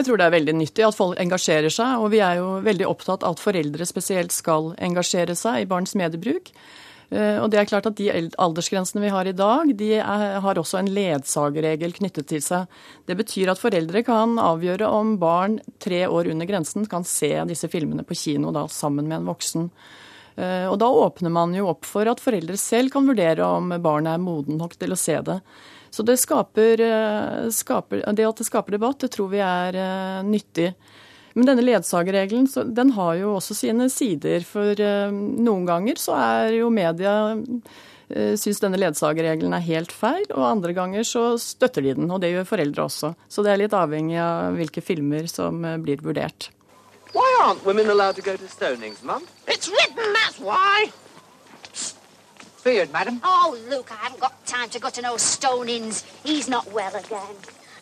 Jeg 0.00 0.06
tror 0.06 0.16
det 0.16 0.30
er 0.30 0.32
veldig 0.32 0.52
nyttig 0.56 0.84
at 0.86 0.96
folk 0.96 1.18
engasjerer 1.20 1.72
seg, 1.74 2.00
og 2.00 2.14
vi 2.14 2.22
er 2.24 2.38
jo 2.38 2.54
veldig 2.64 2.86
opptatt 2.88 3.24
av 3.26 3.34
at 3.36 3.42
foreldre 3.42 3.84
spesielt 3.84 4.32
skal 4.32 4.70
engasjere 4.80 5.34
seg 5.36 5.58
i 5.60 5.66
barns 5.68 5.92
mediebruk. 5.92 6.48
Eh, 7.10 7.36
og 7.42 7.50
det 7.52 7.58
er 7.60 7.68
klart 7.68 7.88
at 7.90 7.98
De 7.98 8.06
aldersgrensene 8.40 9.02
vi 9.02 9.10
har 9.12 9.28
i 9.28 9.34
dag, 9.36 9.74
de 9.76 9.90
er, 9.98 10.38
har 10.40 10.60
også 10.62 10.78
en 10.80 10.88
ledsagerregel 10.88 11.92
knyttet 11.98 12.30
til 12.32 12.40
seg. 12.40 12.70
Det 13.04 13.18
betyr 13.18 13.52
at 13.52 13.60
foreldre 13.60 14.00
kan 14.06 14.38
avgjøre 14.40 14.88
om 14.88 15.18
barn 15.20 15.58
tre 15.84 16.06
år 16.08 16.30
under 16.32 16.48
grensen 16.48 16.88
kan 16.88 17.04
se 17.04 17.34
disse 17.50 17.68
filmene 17.68 18.06
på 18.06 18.16
kino 18.16 18.54
da, 18.56 18.64
sammen 18.72 19.04
med 19.04 19.18
en 19.18 19.28
voksen. 19.34 19.68
Eh, 20.40 20.64
og 20.64 20.78
Da 20.80 20.88
åpner 20.88 21.34
man 21.34 21.52
jo 21.52 21.68
opp 21.74 21.84
for 21.84 22.08
at 22.08 22.24
foreldre 22.24 22.56
selv 22.56 22.96
kan 22.96 23.04
vurdere 23.04 23.44
om 23.44 23.68
barnet 23.84 24.14
er 24.14 24.24
moden 24.24 24.56
nok 24.64 24.80
til 24.80 24.96
å 24.96 25.00
se 25.04 25.20
det. 25.28 25.42
Så 25.90 26.04
det, 26.06 26.20
skaper, 26.22 26.80
eh, 26.86 27.50
skaper, 27.50 28.04
det 28.14 28.26
at 28.26 28.40
det 28.40 28.46
skaper 28.46 28.76
debatt, 28.76 29.00
det 29.02 29.10
tror 29.14 29.30
vi 29.32 29.42
er 29.42 29.76
uh, 29.76 30.26
nyttig. 30.26 30.72
Men 31.34 31.46
denne 31.46 31.64
ledsagerregelen 31.64 32.48
den 32.74 32.92
har 32.96 33.14
jo 33.18 33.36
også 33.36 33.56
sine 33.58 33.88
sider. 33.90 34.44
For 34.46 34.78
uh, 34.78 35.10
noen 35.10 35.66
ganger 35.68 35.98
så 35.98 36.16
er 36.18 36.60
jo 36.60 36.72
media 36.74 37.14
syns 38.10 38.58
denne 38.58 38.74
ledsagerregelen 38.80 39.52
er 39.54 39.62
helt 39.62 39.92
feil, 39.94 40.24
og 40.34 40.42
andre 40.42 40.72
ganger 40.74 41.04
så 41.06 41.36
støtter 41.38 41.84
de 41.86 41.92
den. 41.94 42.08
Og 42.10 42.18
det 42.18 42.32
gjør 42.32 42.48
foreldre 42.48 42.88
også. 42.88 43.12
Så 43.30 43.44
det 43.46 43.52
er 43.52 43.60
litt 43.60 43.76
avhengig 43.78 44.16
av 44.18 44.58
hvilke 44.58 44.82
filmer 44.82 45.30
som 45.30 45.62
blir 45.84 46.02
vurdert. 46.02 46.48
Why 47.14 47.26
aren't 47.42 47.64
women 47.64 47.86
allowed 47.86 48.16
to 48.16 48.22
go 48.22 48.36
to 48.36 48.48
stonings, 48.48 49.04
Mum? 49.04 49.22
It's 49.46 49.68
written, 49.68 50.12
that's 50.12 50.40
why. 50.40 50.90
Feared, 52.60 52.92
madam? 52.92 53.20
Oh, 53.24 53.58
Luke, 53.70 53.90
I 53.90 53.96
haven't 53.96 54.20
got 54.20 54.44
time 54.44 54.68
to 54.68 54.78
go 54.78 54.90
to 54.90 55.00
no 55.00 55.14
stonings. 55.14 56.04
He's 56.22 56.46
not 56.46 56.70
well 56.70 56.94
again. 56.94 57.34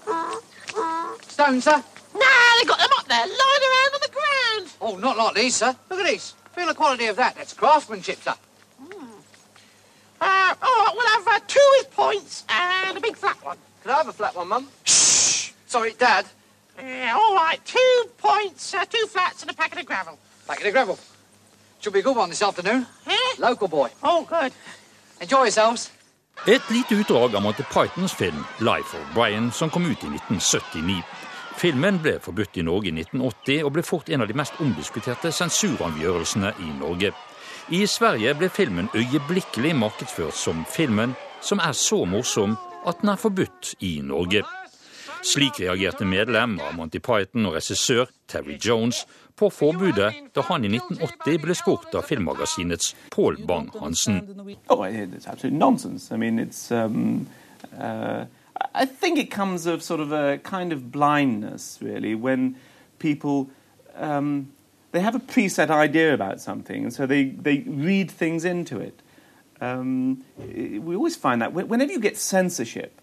Uh, 0.07 0.37
uh. 0.77 1.15
Stone, 1.27 1.61
sir? 1.61 1.83
Nah, 2.15 2.59
they 2.61 2.65
got 2.65 2.79
them 2.79 2.89
up 2.97 3.09
there, 3.09 3.27
lying 3.27 3.65
around 3.69 3.95
on 3.95 4.01
the 4.01 4.13
ground. 4.13 4.73
Oh, 4.81 4.97
not 4.97 5.17
like 5.17 5.35
these, 5.35 5.57
sir. 5.57 5.75
Look 5.91 5.99
at 5.99 6.07
these. 6.07 6.33
Feel 6.53 6.69
the 6.69 6.75
quality 6.75 7.07
of 7.07 7.17
that. 7.17 7.35
That's 7.35 7.55
craftsmanship, 7.55 8.23
sir. 8.23 8.35
Mm. 8.81 9.03
Uh, 10.21 10.55
all 10.63 10.85
right, 10.85 10.93
we'll 10.95 11.09
have 11.09 11.27
uh, 11.27 11.41
two 11.49 11.75
with 11.79 11.91
points 11.91 12.45
and 12.49 12.97
a 12.97 13.01
big 13.01 13.17
flat 13.17 13.45
one. 13.45 13.59
Can 13.83 13.91
I 13.91 13.95
have 13.97 14.09
a 14.09 14.13
flat 14.13 14.37
one, 14.37 14.47
Mum? 14.47 14.69
Shh! 14.85 15.51
Sorry, 15.67 15.95
Dad. 15.99 16.25
Yeah, 16.79 17.19
all 17.21 17.35
right. 17.35 17.59
Two 17.65 18.05
points, 18.19 18.73
uh, 18.75 18.85
two 18.85 19.07
flats 19.09 19.43
and 19.43 19.51
a 19.51 19.55
packet 19.55 19.81
of 19.81 19.87
gravel. 19.87 20.17
Packet 20.47 20.67
of 20.69 20.73
gravel. 20.73 20.99
Should 21.81 21.93
be 21.93 22.01
a 22.01 22.03
good 22.03 22.17
one 22.17 22.29
this 22.29 22.43
afternoon. 22.43 22.87
Eh? 23.07 23.13
Local 23.39 23.69
boy. 23.69 23.89
Oh, 24.03 24.27
good. 24.29 24.53
Enjoy 25.21 25.45
yourselves. 25.45 25.91
Et 26.47 26.63
lite 26.71 26.95
utdrag 26.95 27.35
av 27.35 27.43
Monty 27.43 27.63
Pythons 27.63 28.13
film 28.13 28.45
'Life 28.59 28.97
of 28.97 29.15
Brian', 29.15 29.53
som 29.53 29.71
kom 29.71 29.91
ut 29.91 30.05
i 30.05 30.07
1979. 30.07 31.03
Filmen 31.57 31.99
ble 32.03 32.21
forbudt 32.21 32.57
i 32.57 32.63
Norge 32.63 32.89
i 32.89 32.93
1980 32.93 33.65
og 33.65 33.73
ble 33.73 33.83
fort 33.83 34.09
en 34.09 34.23
av 34.23 34.29
de 34.29 34.35
mest 34.35 34.61
omdiskuterte 34.61 35.33
sensuravgjørelsene 35.33 36.53
i 36.59 36.71
Norge. 36.79 37.13
I 37.69 37.87
Sverige 37.87 38.35
ble 38.35 38.49
filmen 38.49 38.89
øyeblikkelig 38.95 39.75
markedsført 39.77 40.35
som 40.35 40.65
filmen 40.71 41.17
som 41.41 41.59
er 41.59 41.73
så 41.73 42.05
morsom 42.05 42.57
at 42.87 43.01
den 43.01 43.09
er 43.09 43.17
forbudt 43.17 43.75
i 43.81 44.01
Norge. 44.03 44.43
Slik 45.23 45.61
reagerte 45.61 46.05
medlem 46.05 46.59
av 46.63 46.77
Monty 46.77 47.01
Python 47.03 47.49
og 47.49 47.57
regissør 47.59 48.11
Terry 48.31 48.59
Jones 48.63 49.05
på 49.39 49.51
forbudet 49.55 50.13
da 50.35 50.45
han 50.49 50.65
i 50.67 50.71
1980 50.73 51.39
ble 51.43 51.57
spurt 51.59 51.95
av 51.95 52.07
filmmagasinets 52.09 52.95
Pål 53.15 53.39
Bang-Hansen. 53.47 54.23
Oh, 54.69 54.83
I 54.85 56.17
mean, 56.17 56.51
um, 56.71 57.27
uh, 57.79 58.25
I 58.75 58.87
think 58.87 59.19
it 59.19 59.31
comes 59.31 59.67
of 59.67 59.83
sort 59.83 60.01
of 60.01 60.13
a 60.13 60.39
kind 60.39 60.73
of 60.73 60.91
blindness, 60.91 61.79
really, 61.81 62.15
when 62.15 62.57
people 62.99 63.49
um, 63.97 64.49
they 64.93 65.01
have 65.01 65.15
a 65.15 65.21
preset 65.21 65.71
idea 65.71 66.15
about 66.15 66.41
something, 66.41 66.85
and 66.85 66.93
so 66.93 67.07
they, 67.07 67.25
they 67.25 67.59
read 67.67 68.11
things 68.11 68.45
into 68.45 68.81
it. 68.81 69.01
Um, 69.61 70.25
we 70.39 70.95
always 70.95 71.17
find 71.17 71.43
that 71.43 71.53
whenever 71.53 71.93
you 71.93 71.99
get 71.99 72.17
censorship 72.17 73.01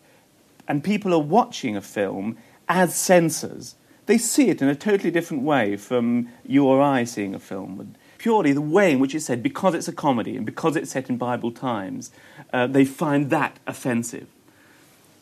and 0.68 0.84
people 0.84 1.14
are 1.14 1.20
watching 1.20 1.76
a 1.76 1.82
film 1.82 2.38
as 2.68 2.96
censors, 2.96 3.76
they 4.06 4.18
see 4.18 4.50
it 4.50 4.62
in 4.62 4.68
a 4.68 4.76
totally 4.76 5.12
different 5.12 5.44
way 5.44 5.78
from 5.78 6.30
you 6.46 6.66
or 6.66 6.82
I 6.82 7.04
seeing 7.04 7.34
a 7.36 7.40
film. 7.40 7.96
Purely 8.18 8.54
the 8.54 8.62
way 8.62 8.92
in 8.92 9.00
which 9.00 9.16
it's 9.16 9.26
said, 9.26 9.44
because 9.44 9.74
it's 9.76 9.88
a 9.88 9.94
comedy 9.94 10.36
and 10.36 10.46
because 10.46 10.76
it's 10.76 10.92
set 10.92 11.10
in 11.10 11.18
Bible 11.18 11.52
times, 11.52 12.12
uh, 12.54 12.68
they 12.68 12.86
find 12.86 13.30
that 13.30 13.60
offensive. 13.68 14.28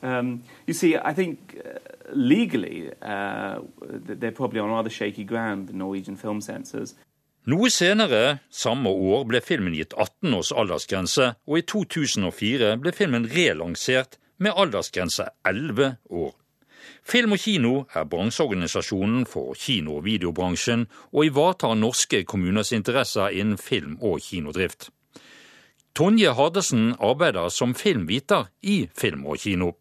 Um, 0.01 0.43
you 0.67 0.73
see, 0.73 0.97
I 0.97 1.13
think 1.13 1.61
uh, 1.63 1.79
legally 2.13 2.91
uh, 3.01 3.59
they're 3.81 4.31
probably 4.31 4.59
on 4.59 4.69
rather 4.69 4.89
shaky 4.89 5.23
ground, 5.23 5.67
the 5.67 5.73
Norwegian 5.73 6.17
film 6.17 6.41
censors. 6.41 6.93
Noe 7.45 7.67
senere, 7.67 8.39
samme 8.49 8.87
år, 8.87 9.25
ble 9.27 9.41
filmen 9.43 9.73
gitt 9.75 9.91
18 9.99 10.35
års 10.37 10.53
aldersgrense, 10.55 11.33
og 11.43 11.57
i 11.59 11.63
2004 11.67 12.77
ble 12.79 12.93
filmen 12.95 13.25
relansert 13.27 14.15
med 14.43 14.57
aldersgrense 14.59 15.29
11 15.47 15.95
år. 16.11 16.33
Film 17.03 17.35
og 17.35 17.39
Kino 17.39 17.73
er 17.95 18.07
bransjeorganisasjonen 18.07 19.25
for 19.27 19.55
kino- 19.59 19.97
og 19.99 20.05
videobransjen, 20.05 20.87
og 21.11 21.25
ivaretar 21.25 21.75
norske 21.79 22.23
kommuners 22.23 22.71
interesser 22.71 23.31
innen 23.31 23.57
film- 23.57 23.97
og 24.01 24.19
kinodrift. 24.23 24.89
Tonje 25.95 26.33
Hardesen 26.33 26.95
arbeider 26.99 27.49
som 27.49 27.75
filmviter 27.75 28.47
i 28.61 28.89
Film 28.97 29.25
og 29.25 29.37
Kino. 29.37 29.71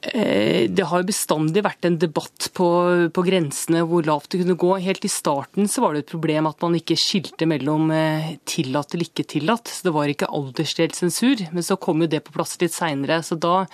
Eh, 0.00 0.64
det 0.72 0.86
har 0.88 1.02
jo 1.02 1.08
bestandig 1.10 1.60
vært 1.60 1.84
en 1.84 1.98
debatt 2.00 2.46
på, 2.56 2.66
på, 3.12 3.24
grensene 3.26 3.82
hvor 3.84 4.06
lavt 4.06 4.30
det 4.32 4.40
kunne 4.40 4.56
gå. 4.60 4.70
Helt 4.80 5.04
i 5.04 5.10
starten 5.12 5.68
så 5.68 5.84
var 5.84 5.92
det 5.92 6.04
et 6.06 6.12
problem 6.14 6.48
at 6.48 6.64
man 6.64 6.78
ikke 6.78 6.96
skilte 6.98 7.48
mellom 7.48 7.92
eh, 7.92 8.30
tillatt 8.48 8.96
eller 8.96 9.10
ikke 9.10 9.28
tillatt. 9.34 9.68
Så 9.68 9.88
det 9.88 9.94
var 9.96 10.08
ikke 10.08 10.30
aldersdelt 10.32 10.96
sensur. 10.96 11.44
Men 11.52 11.66
så 11.66 11.76
kom 11.76 12.00
jo 12.00 12.08
det 12.08 12.22
på 12.24 12.34
plass 12.36 12.56
litt 12.62 12.76
seinere. 12.76 13.20
Så 13.26 13.36
da 13.40 13.66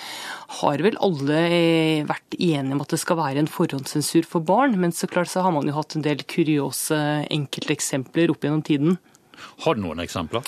har 0.61 0.83
vel 0.83 0.99
alle 1.05 1.43
eh, 1.47 2.07
vært 2.09 2.39
enige 2.41 2.75
om 2.75 2.83
at 2.83 2.97
det 2.97 3.03
skal 3.05 3.23
være 3.23 3.45
en 3.45 3.53
forhåndssensur 3.59 4.27
for 4.27 4.43
barn. 4.43 4.75
Men 4.83 4.97
så 4.97 5.07
klart 5.11 5.31
så 5.31 5.47
har 5.47 5.55
man 5.55 5.71
jo 5.71 5.79
hatt 5.79 5.95
en 5.95 6.07
del 6.07 6.27
kuriose 6.27 6.99
enkelteksempler 7.31 8.35
opp 8.35 8.43
gjennom 8.43 8.67
tiden. 8.67 8.99
Har 9.65 9.77
du 9.77 9.83
noen 9.85 10.01
eksempler? 10.03 10.47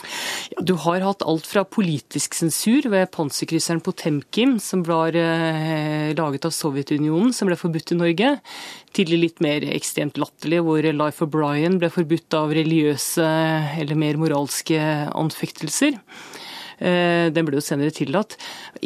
Ja, 0.55 0.65
du 0.65 0.75
har 0.85 1.05
hatt 1.05 1.25
alt 1.27 1.49
fra 1.49 1.65
politisk 1.69 2.37
sensur 2.39 2.89
ved 2.93 3.11
panserkrysseren 3.15 3.83
Potemkin, 3.85 4.57
som 4.63 4.85
ble 4.87 5.19
eh, 5.21 6.15
laget 6.19 6.49
av 6.49 6.55
Sovjetunionen, 6.55 7.35
som 7.37 7.51
ble 7.51 7.59
forbudt 7.59 7.95
i 7.95 8.01
Norge, 8.01 8.35
til 8.97 9.15
litt 9.19 9.43
mer 9.45 9.67
ekstremt 9.75 10.19
latterlig, 10.21 10.63
hvor 10.65 10.85
Life 10.85 11.25
of 11.25 11.33
Brian 11.35 11.79
ble 11.81 11.93
forbudt 11.93 12.37
av 12.39 12.55
religiøse 12.57 13.29
eller 13.83 13.99
mer 13.99 14.21
moralske 14.21 14.81
anfektelser. 15.13 15.99
Eh, 16.79 17.27
den 17.35 17.47
ble 17.47 17.59
jo 17.59 17.65
senere 17.65 17.91
tillatt. 17.95 18.37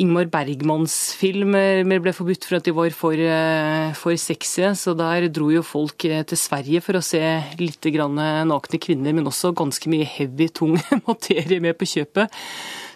Ingmar 0.00 0.30
Bergmanns 0.32 1.12
film 1.18 1.56
eh, 1.58 1.84
ble 1.84 2.14
forbudt 2.16 2.46
for 2.48 2.58
at 2.58 2.68
de 2.68 2.72
var 2.76 2.94
for, 2.96 3.16
eh, 3.16 3.92
for 3.98 4.16
sexy, 4.16 4.64
så 4.78 4.94
der 4.96 5.28
dro 5.28 5.50
jo 5.52 5.64
folk 5.66 6.06
til 6.06 6.38
Sverige 6.38 6.80
for 6.84 6.96
å 6.96 7.04
se 7.04 7.20
litt 7.60 7.84
nakne 7.92 8.80
kvinner, 8.80 9.12
men 9.12 9.28
også 9.28 9.52
ganske 9.54 9.90
mye 9.92 10.06
heavy, 10.08 10.48
tung 10.48 10.78
materie 11.08 11.60
med 11.60 11.76
på 11.76 11.88
kjøpet. 11.88 12.32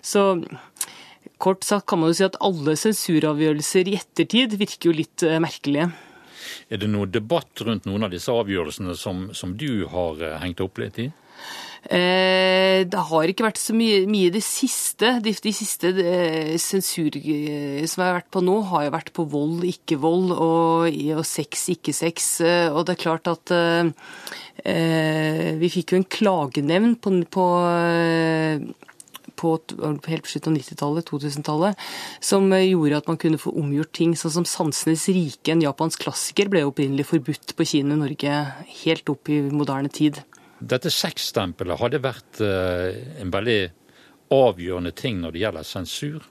Så 0.00 0.40
kort 1.38 1.64
sagt 1.64 1.86
kan 1.86 2.00
man 2.00 2.12
jo 2.12 2.16
si 2.16 2.24
at 2.24 2.38
alle 2.40 2.76
sensuravgjørelser 2.78 3.90
i 3.90 3.98
ettertid 3.98 4.56
virker 4.56 4.88
jo 4.88 4.96
litt 4.96 5.26
merkelige. 5.42 5.90
Er 6.70 6.80
det 6.80 6.88
noe 6.88 7.10
debatt 7.10 7.60
rundt 7.66 7.84
noen 7.88 8.06
av 8.06 8.14
disse 8.14 8.32
avgjørelsene 8.32 8.94
som, 8.96 9.28
som 9.34 9.56
du 9.58 9.84
har 9.90 10.22
hengt 10.40 10.62
opp 10.64 10.78
litt 10.80 11.02
i? 11.02 11.10
Eh, 11.86 12.82
det 12.90 13.02
har 13.10 13.30
ikke 13.30 13.46
vært 13.46 13.60
så 13.62 13.74
mye, 13.76 14.00
mye 14.10 14.32
det 14.34 14.42
siste. 14.44 15.16
De, 15.22 15.30
de 15.30 15.52
siste 15.54 15.92
eh, 16.02 16.56
sensur 16.58 17.14
eh, 17.14 17.84
som 17.86 18.02
jeg 18.02 18.08
har 18.08 18.18
vært 18.18 18.32
på 18.34 18.42
nå, 18.42 18.56
har 18.72 18.86
jo 18.86 18.94
vært 18.96 19.12
på 19.14 19.26
vold, 19.30 19.62
ikke 19.68 20.00
vold, 20.02 20.32
og, 20.34 20.88
og 20.90 21.26
sex, 21.26 21.68
ikke 21.76 21.94
sex. 21.94 22.32
Og 22.72 22.82
det 22.86 22.96
er 22.96 23.04
klart 23.04 23.30
at 23.30 23.54
eh, 23.54 23.92
vi 25.60 25.70
fikk 25.72 25.94
jo 25.94 26.02
en 26.02 26.10
klagenevn 26.18 26.98
på, 26.98 27.20
på 27.30 27.46
på 29.36 29.50
helt 30.08 30.24
på 30.24 30.30
slutten 30.30 30.54
av 30.54 30.62
90-tallet, 30.62 31.10
2000-tallet, 31.10 31.82
som 32.24 32.46
gjorde 32.56 33.00
at 33.02 33.10
man 33.10 33.18
kunne 33.20 33.40
få 33.40 33.52
omgjort 33.60 33.92
ting. 33.98 34.14
Sånn 34.16 34.32
som 34.32 34.46
'Sansenes 34.48 35.04
rike', 35.12 35.52
en 35.52 35.60
japansk 35.60 36.06
klassiker, 36.06 36.48
ble 36.48 36.64
opprinnelig 36.64 37.04
forbudt 37.10 37.52
på 37.52 37.68
kino 37.68 37.92
i 37.92 38.00
Norge 38.00 38.32
helt 38.80 39.12
opp 39.12 39.28
i 39.28 39.42
moderne 39.52 39.92
tid. 39.92 40.22
Dette 40.60 40.90
sexstempelet, 40.92 41.76
har 41.80 41.92
det 41.92 42.00
vært 42.04 42.40
eh, 42.44 42.96
en 43.20 43.32
veldig 43.34 43.60
avgjørende 44.32 44.92
ting 44.96 45.20
når 45.20 45.34
det 45.34 45.42
gjelder 45.42 45.68
sensur? 45.68 46.24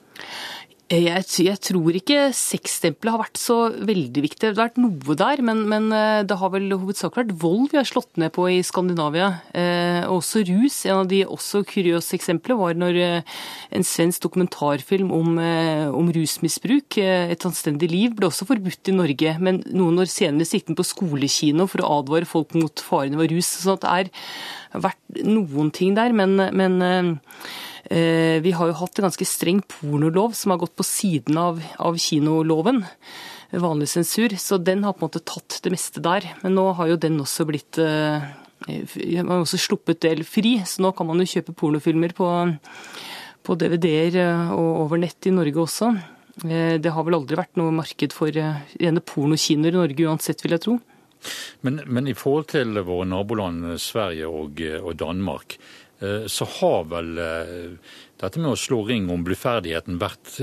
Jeg, 0.86 1.24
jeg, 1.42 1.58
tror 1.66 1.96
ikke 1.98 2.28
sexstempelet 2.30 3.10
har 3.10 3.18
vært 3.24 3.40
så 3.42 3.56
veldig 3.74 4.22
viktig. 4.22 4.38
Det 4.38 4.52
har 4.52 4.68
vært 4.68 4.76
noe 4.78 5.16
der, 5.18 5.40
men, 5.42 5.64
men 5.66 5.88
eh, 5.90 6.20
det 6.22 6.36
har 6.38 6.52
vel 6.54 6.70
hovedsakelig 6.70 7.24
vært 7.24 7.42
vold 7.42 7.72
vi 7.72 7.80
har 7.80 7.88
slått 7.90 8.20
ned 8.22 8.30
på 8.36 8.44
i 8.54 8.60
Skandinavia. 8.62 9.32
Eh, 9.50 10.06
også 10.06 10.44
rus. 10.46 10.78
En 10.86 11.00
av 11.00 11.10
de 11.10 11.24
også 11.26 11.64
kuriøse 11.66 12.14
eksemplene 12.14 12.60
var 12.62 12.78
når 12.78 13.00
eh, 13.02 13.34
en 13.74 13.88
svensk 13.90 14.28
dokumentarfilm 14.28 15.10
om, 15.10 15.34
eh, 15.42 15.90
om, 15.90 16.14
rusmisbruk, 16.14 17.00
eh, 17.02 17.34
'Et 17.34 17.50
anstendig 17.50 17.90
liv', 17.90 18.14
ble 18.14 18.30
også 18.30 18.46
forbudt 18.46 18.86
i 18.86 18.94
Norge. 18.94 19.36
Men 19.42 19.64
noen 19.66 19.98
år 19.98 20.06
senere 20.06 20.46
siktet 20.46 20.70
den 20.70 20.78
på 20.78 20.86
skolekino 20.86 21.66
for 21.66 21.82
å 21.82 21.98
advare 21.98 22.30
folk 22.30 22.54
mot 22.54 22.78
farene 22.78 23.18
ved 23.18 23.34
rus. 23.34 23.50
Så 23.58 23.74
det 23.74 23.90
har 23.90 24.14
vært 24.70 25.24
noen 25.26 25.74
ting 25.74 25.98
der, 25.98 26.14
men, 26.14 26.38
men 26.54 26.78
Eh, 26.78 27.14
vi 27.86 28.50
har 28.50 28.66
jo 28.66 28.78
hatt 28.80 28.98
en 28.98 29.06
ganske 29.06 29.26
streng 29.28 29.60
pornolov 29.70 30.32
som 30.34 30.50
har 30.50 30.58
gått 30.58 30.74
på 30.74 30.86
siden 30.86 31.38
av, 31.38 31.60
av 31.78 31.98
kinoloven. 32.02 32.80
Vanlig 33.50 33.88
sensur. 33.88 34.34
Så 34.36 34.58
den 34.58 34.84
har 34.84 34.92
på 34.92 35.04
en 35.04 35.08
måte 35.08 35.22
tatt 35.22 35.60
det 35.62 35.72
meste 35.74 36.02
der. 36.02 36.26
Men 36.42 36.56
nå 36.58 36.66
har 36.78 36.90
jo 36.90 36.98
den 37.00 37.20
også 37.22 37.46
blitt 37.48 37.78
eh, 37.78 38.26
Man 38.66 39.30
har 39.30 39.44
også 39.44 39.60
sluppet 39.60 40.00
del 40.02 40.24
fri, 40.26 40.58
så 40.66 40.82
nå 40.82 40.92
kan 40.96 41.06
man 41.06 41.20
jo 41.22 41.28
kjøpe 41.30 41.54
pornofilmer 41.54 42.14
på, 42.16 42.28
på 43.46 43.56
DVD-er 43.60 44.20
eh, 44.24 44.52
og 44.56 44.82
over 44.86 45.02
nett 45.02 45.28
i 45.28 45.34
Norge 45.34 45.62
også. 45.62 45.94
Det 46.36 46.90
har 46.92 47.04
vel 47.06 47.16
aldri 47.16 47.38
vært 47.38 47.56
noe 47.56 47.72
marked 47.72 48.12
for 48.12 48.28
rene 48.28 49.00
pornokinoer 49.00 49.72
i 49.72 49.78
Norge 49.78 50.08
uansett, 50.10 50.42
vil 50.44 50.52
jeg 50.52 50.64
tro. 50.66 50.74
Men, 51.64 51.80
men, 51.88 52.10
i 52.10 52.14
forhold 52.14 52.50
til 52.50 52.76
våre 52.84 53.06
naboland 53.08 53.78
Sverige 53.80 54.28
og, 54.28 54.60
og 54.82 54.98
Danmark, 55.00 55.56
Eh, 55.60 55.85
så 56.26 56.48
har 56.58 56.84
vel 56.90 57.18
eh, 57.22 57.94
dette 58.20 58.42
med 58.42 58.52
å 58.52 58.60
slå 58.60 58.82
ring 58.88 59.08
om 59.12 59.24
bluferdigheten 59.24 60.00
vært 60.02 60.36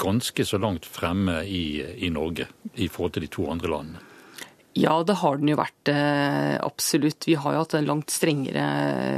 ganske 0.00 0.44
så 0.44 0.60
langt 0.60 0.88
fremme 0.88 1.42
i, 1.44 1.80
i 2.06 2.10
Norge 2.12 2.48
i 2.74 2.88
forhold 2.88 3.16
til 3.16 3.26
de 3.26 3.32
to 3.32 3.48
andre 3.52 3.72
landene. 3.72 4.09
Ja, 4.78 5.00
det 5.02 5.16
har 5.18 5.40
den 5.40 5.50
jo 5.50 5.56
vært. 5.58 5.88
Eh, 5.90 6.54
absolutt. 6.62 7.26
Vi 7.26 7.34
har 7.34 7.56
jo 7.56 7.62
hatt 7.64 7.72
en 7.74 7.88
langt 7.88 8.12
strengere 8.14 8.66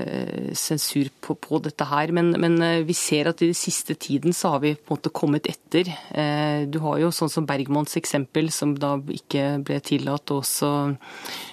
eh, 0.00 0.54
sensur 0.56 1.10
på, 1.20 1.36
på 1.36 1.60
dette 1.60 1.84
her. 1.90 2.08
Men, 2.16 2.30
men, 2.40 2.56
eh, 2.64 2.80
vi 2.88 2.96
ser 2.96 3.28
at 3.28 3.42
i 3.44 3.50
den 3.50 3.58
siste 3.58 3.92
tiden 4.00 4.32
så 4.32 4.54
har 4.54 4.62
vi 4.64 4.72
på 4.72 4.94
en 4.94 4.96
måte 4.96 5.12
kommet 5.12 5.50
etter. 5.50 5.90
Du 6.72 6.78
har 6.84 6.98
jo 7.00 7.12
sånn 7.12 7.30
som 7.32 7.46
Bergmanns 7.48 7.98
eksempel, 8.00 8.48
som 8.52 8.74
da 8.80 8.94
ikke 9.12 9.60
ble 9.64 9.78
tillatt. 9.84 10.32
Og 10.32 10.40
også 10.40 10.72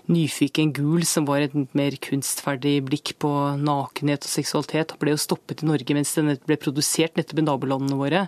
Nyfiken 0.10 0.72
gul, 0.74 1.04
som 1.06 1.28
var 1.28 1.44
et 1.44 1.54
mer 1.78 2.00
kunstferdig 2.02 2.80
blikk 2.88 3.18
på 3.22 3.30
nakenhet 3.60 4.24
og 4.24 4.32
seksualitet, 4.32 4.96
ble 5.02 5.14
jo 5.14 5.22
stoppet 5.22 5.62
i 5.62 5.70
Norge 5.70 5.96
mens 5.98 6.16
den 6.18 6.34
ble 6.48 6.58
produsert 6.58 7.20
nettopp 7.20 7.44
i 7.44 7.46
nabolandene 7.46 8.00
våre. 8.00 8.26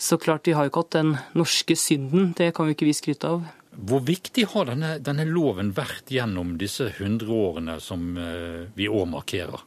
Så 0.00 0.18
klart, 0.18 0.48
vi 0.48 0.56
har 0.56 0.66
jo 0.66 0.72
ikke 0.72 0.86
hatt 0.86 0.98
den 0.98 1.16
norske 1.36 1.76
synden. 1.78 2.32
Det 2.40 2.54
kan 2.56 2.66
vi 2.66 2.78
ikke 2.78 2.88
vi 2.88 2.96
skryte 2.96 3.36
av. 3.36 3.59
Hvor 3.70 4.02
viktig 4.02 4.46
har 4.52 4.66
denne, 4.66 4.96
denne 4.98 5.24
loven 5.28 5.70
vært 5.76 6.10
gjennom 6.10 6.56
disse 6.58 6.88
hundre 6.98 7.36
årene 7.50 7.78
som 7.82 8.16
eh, 8.18 8.66
vi 8.74 8.88
år 8.90 9.06
markerer? 9.10 9.62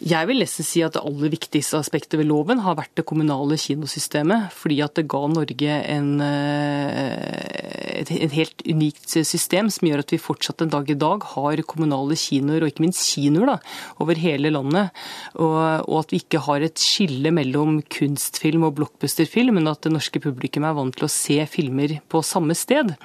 Jeg 0.00 0.30
vil 0.30 0.38
nesten 0.40 0.64
si 0.64 0.80
at 0.80 0.94
det 0.94 1.02
aller 1.04 1.28
viktigste 1.34 1.76
aspektet 1.76 2.16
ved 2.16 2.30
loven 2.30 2.62
har 2.64 2.78
vært 2.78 2.94
det 2.96 3.04
kommunale 3.08 3.58
kinosystemet. 3.60 4.48
Fordi 4.56 4.78
at 4.80 4.94
det 4.96 5.04
ga 5.12 5.20
Norge 5.28 5.74
en, 5.92 6.08
eh, 6.24 7.98
et, 8.00 8.12
et 8.14 8.32
helt 8.32 8.64
unikt 8.64 9.12
system 9.12 9.68
som 9.68 9.90
gjør 9.90 10.00
at 10.00 10.14
vi 10.14 10.20
fortsatt 10.22 10.64
en 10.64 10.72
dag 10.72 10.88
i 10.88 10.96
dag 10.96 11.26
har 11.34 11.60
kommunale 11.68 12.16
kinoer, 12.16 12.64
og 12.64 12.72
ikke 12.72 12.86
minst 12.86 13.04
kinoer, 13.12 13.52
da, 13.52 13.58
over 14.00 14.16
hele 14.16 14.54
landet. 14.54 14.96
Og, 15.36 15.60
og, 15.84 15.98
at 16.00 16.14
vi 16.14 16.22
ikke 16.24 16.40
har 16.48 16.64
et 16.64 16.80
skille 16.80 17.34
mellom 17.36 17.82
kunstfilm 17.92 18.64
og 18.70 18.78
blockbusterfilm, 18.80 19.60
men 19.60 19.68
at 19.68 19.84
det 19.84 19.92
norske 19.92 20.22
publikum 20.24 20.64
er 20.64 20.78
vant 20.80 20.96
til 20.96 21.10
å 21.10 21.12
se 21.12 21.42
filmer 21.50 21.98
på 22.08 22.24
samme 22.24 22.56
sted. 22.56 22.96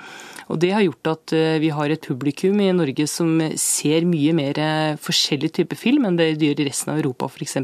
Og 0.51 0.59
Det 0.61 0.71
har 0.75 0.83
gjort 0.85 1.09
at 1.11 1.33
eh, 1.35 1.57
vi 1.63 1.71
har 1.73 1.91
et 1.91 2.05
publikum 2.05 2.59
i 2.61 2.71
Norge 2.75 3.07
som 3.09 3.39
ser 3.59 4.05
mye 4.07 4.33
mer 4.37 4.59
forskjellig 5.01 5.51
type 5.57 5.77
film 5.79 6.05
enn 6.05 6.19
det 6.19 6.35
de 6.39 6.51
gjør 6.51 6.63
i 6.63 6.67
resten 6.69 6.93
av 6.93 7.01
Europa 7.01 7.29
f.eks. 7.31 7.57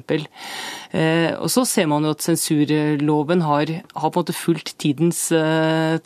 Og 1.42 1.48
så 1.54 1.64
ser 1.70 1.88
man 1.88 2.04
jo 2.04 2.12
at 2.16 2.26
sensurloven 2.26 3.46
har, 3.46 3.70
har 3.96 4.12
på 4.12 4.20
en 4.20 4.26
måte 4.26 4.36
fulgt 4.36 4.74
tidens 4.82 5.28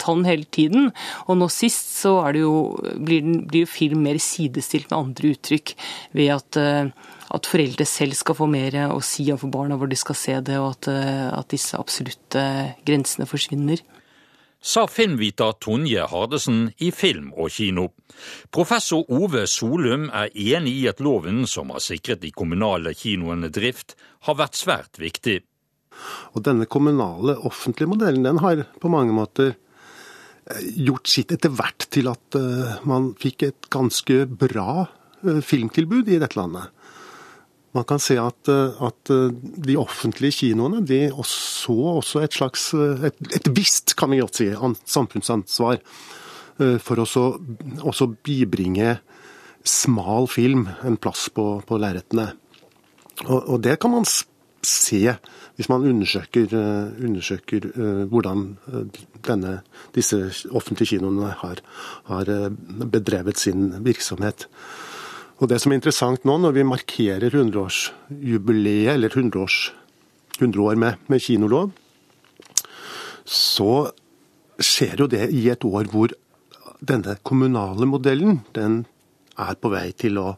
tann 0.01 0.27
hele 0.27 0.45
tiden. 0.45 0.91
Og 1.25 1.39
nå 1.39 1.49
sist 1.53 1.95
så 2.03 2.19
jo, 2.37 2.75
blir, 2.99 3.23
den, 3.25 3.39
blir 3.49 3.69
film 3.69 4.03
mer 4.05 4.19
sidestilt 4.21 4.91
med 4.91 4.99
andre 4.99 5.33
uttrykk 5.33 5.73
ved 6.17 6.33
at 6.35 6.61
at 7.33 7.49
foreldre 7.49 7.85
selv 7.89 8.15
skal 8.17 8.37
få 8.37 8.47
mer 8.49 8.77
å 8.87 9.01
si 9.03 9.27
overfor 9.31 9.51
barna 9.53 9.77
hvor 9.79 9.89
de 9.91 9.97
skal 9.99 10.17
se 10.19 10.37
det, 10.45 10.57
og 10.61 10.75
at, 10.75 10.89
eh, 10.91 11.27
at 11.33 11.51
disse 11.51 11.77
absolutte 11.79 12.45
grensene 12.87 13.27
forsvinner. 13.29 13.81
Sa 14.65 14.87
filmviter 14.89 15.53
Tonje 15.61 16.07
Hardesen 16.09 16.71
i 16.81 16.87
Film 16.89 17.27
og 17.37 17.51
kino. 17.53 17.91
Professor 18.49 19.03
Ove 19.13 19.43
Solum 19.45 20.07
er 20.09 20.31
enig 20.33 20.73
i 20.79 20.87
at 20.89 21.03
loven 21.05 21.43
som 21.49 21.69
har 21.69 21.83
sikret 21.85 22.23
de 22.23 22.31
kommunale 22.33 22.95
kinoene 22.97 23.51
drift, 23.53 23.93
har 24.25 24.39
vært 24.39 24.57
svært 24.57 24.97
viktig. 24.97 25.43
Og 26.33 26.41
denne 26.47 26.65
kommunale, 26.65 27.37
offentlige 27.45 27.91
modellen 27.93 28.25
den 28.25 28.41
har 28.41 28.65
på 28.81 28.89
mange 28.89 29.13
måter 29.13 29.53
eh, 29.53 30.65
gjort 30.81 31.13
sitt 31.13 31.35
etter 31.35 31.53
hvert 31.53 31.85
til 31.93 32.09
at 32.09 32.39
eh, 32.39 32.81
man 32.89 33.11
fikk 33.21 33.45
et 33.45 33.69
ganske 33.69 34.23
bra 34.33 34.87
filmtilbud 35.25 36.09
i 36.09 36.17
dette 36.21 36.37
landet. 36.37 36.73
Man 37.75 37.83
kan 37.83 37.99
se 37.99 38.15
at, 38.21 38.47
eh, 38.47 38.83
at 38.87 39.11
eh, 39.11 39.33
de 39.67 39.75
offentlige 39.77 40.39
kinoene 40.39 40.79
de 40.87 41.09
så 41.27 41.75
også 41.97 42.23
et 42.23 42.35
slags 42.37 42.69
eh, 42.73 43.09
et, 43.09 43.17
et 43.35 43.49
visst, 43.51 43.97
kan 43.99 44.11
vi 44.11 44.21
godt 44.21 44.39
si, 44.39 44.51
samfunnsansvar 44.85 45.81
for 46.55 47.01
å 47.03 48.05
bibringe 48.23 48.93
smal 49.67 50.29
film 50.31 50.69
en 50.87 50.95
plass 50.95 51.25
på, 51.35 51.43
på 51.67 51.79
lerretene. 51.83 52.29
Og, 53.25 53.41
og, 53.41 53.57
det 53.65 53.73
kan 53.83 53.91
man 53.91 54.07
se 54.07 55.17
hvis 55.57 55.67
man 55.67 55.83
undersøker, 55.83 56.55
undersøker 56.95 57.67
hvordan 58.07 58.45
denne, 59.27 59.57
disse 59.97 60.21
offentlige 60.47 60.93
kinoene 60.95 61.33
har, 61.41 61.59
har 62.07 62.31
bedrevet 62.95 63.43
sin 63.43 63.73
virksomhet. 63.83 64.47
Og 65.35 65.49
det 65.51 65.59
som 65.59 65.73
er 65.73 65.79
interessant 65.79 66.23
nå, 66.27 66.37
når 66.39 66.55
vi 66.55 66.67
markerer 66.67 67.33
100-årsjubileet, 67.33 68.93
eller 68.93 69.11
100, 69.11 69.41
års, 69.41 69.73
100 70.39 70.61
år 70.63 70.79
med, 70.79 71.01
med, 71.11 71.23
kinolov, 71.23 71.73
så 73.25 73.89
skjer 74.63 75.03
jo 75.03 75.09
det 75.11 75.27
i 75.35 75.49
et 75.51 75.67
år 75.67 75.89
hvor 75.91 76.13
denne 76.85 77.17
kommunale 77.27 77.87
modellen 77.89 78.39
den 78.55 78.83
er 79.41 79.59
på 79.59 79.71
vei 79.73 79.89
til 79.97 80.21
å 80.21 80.29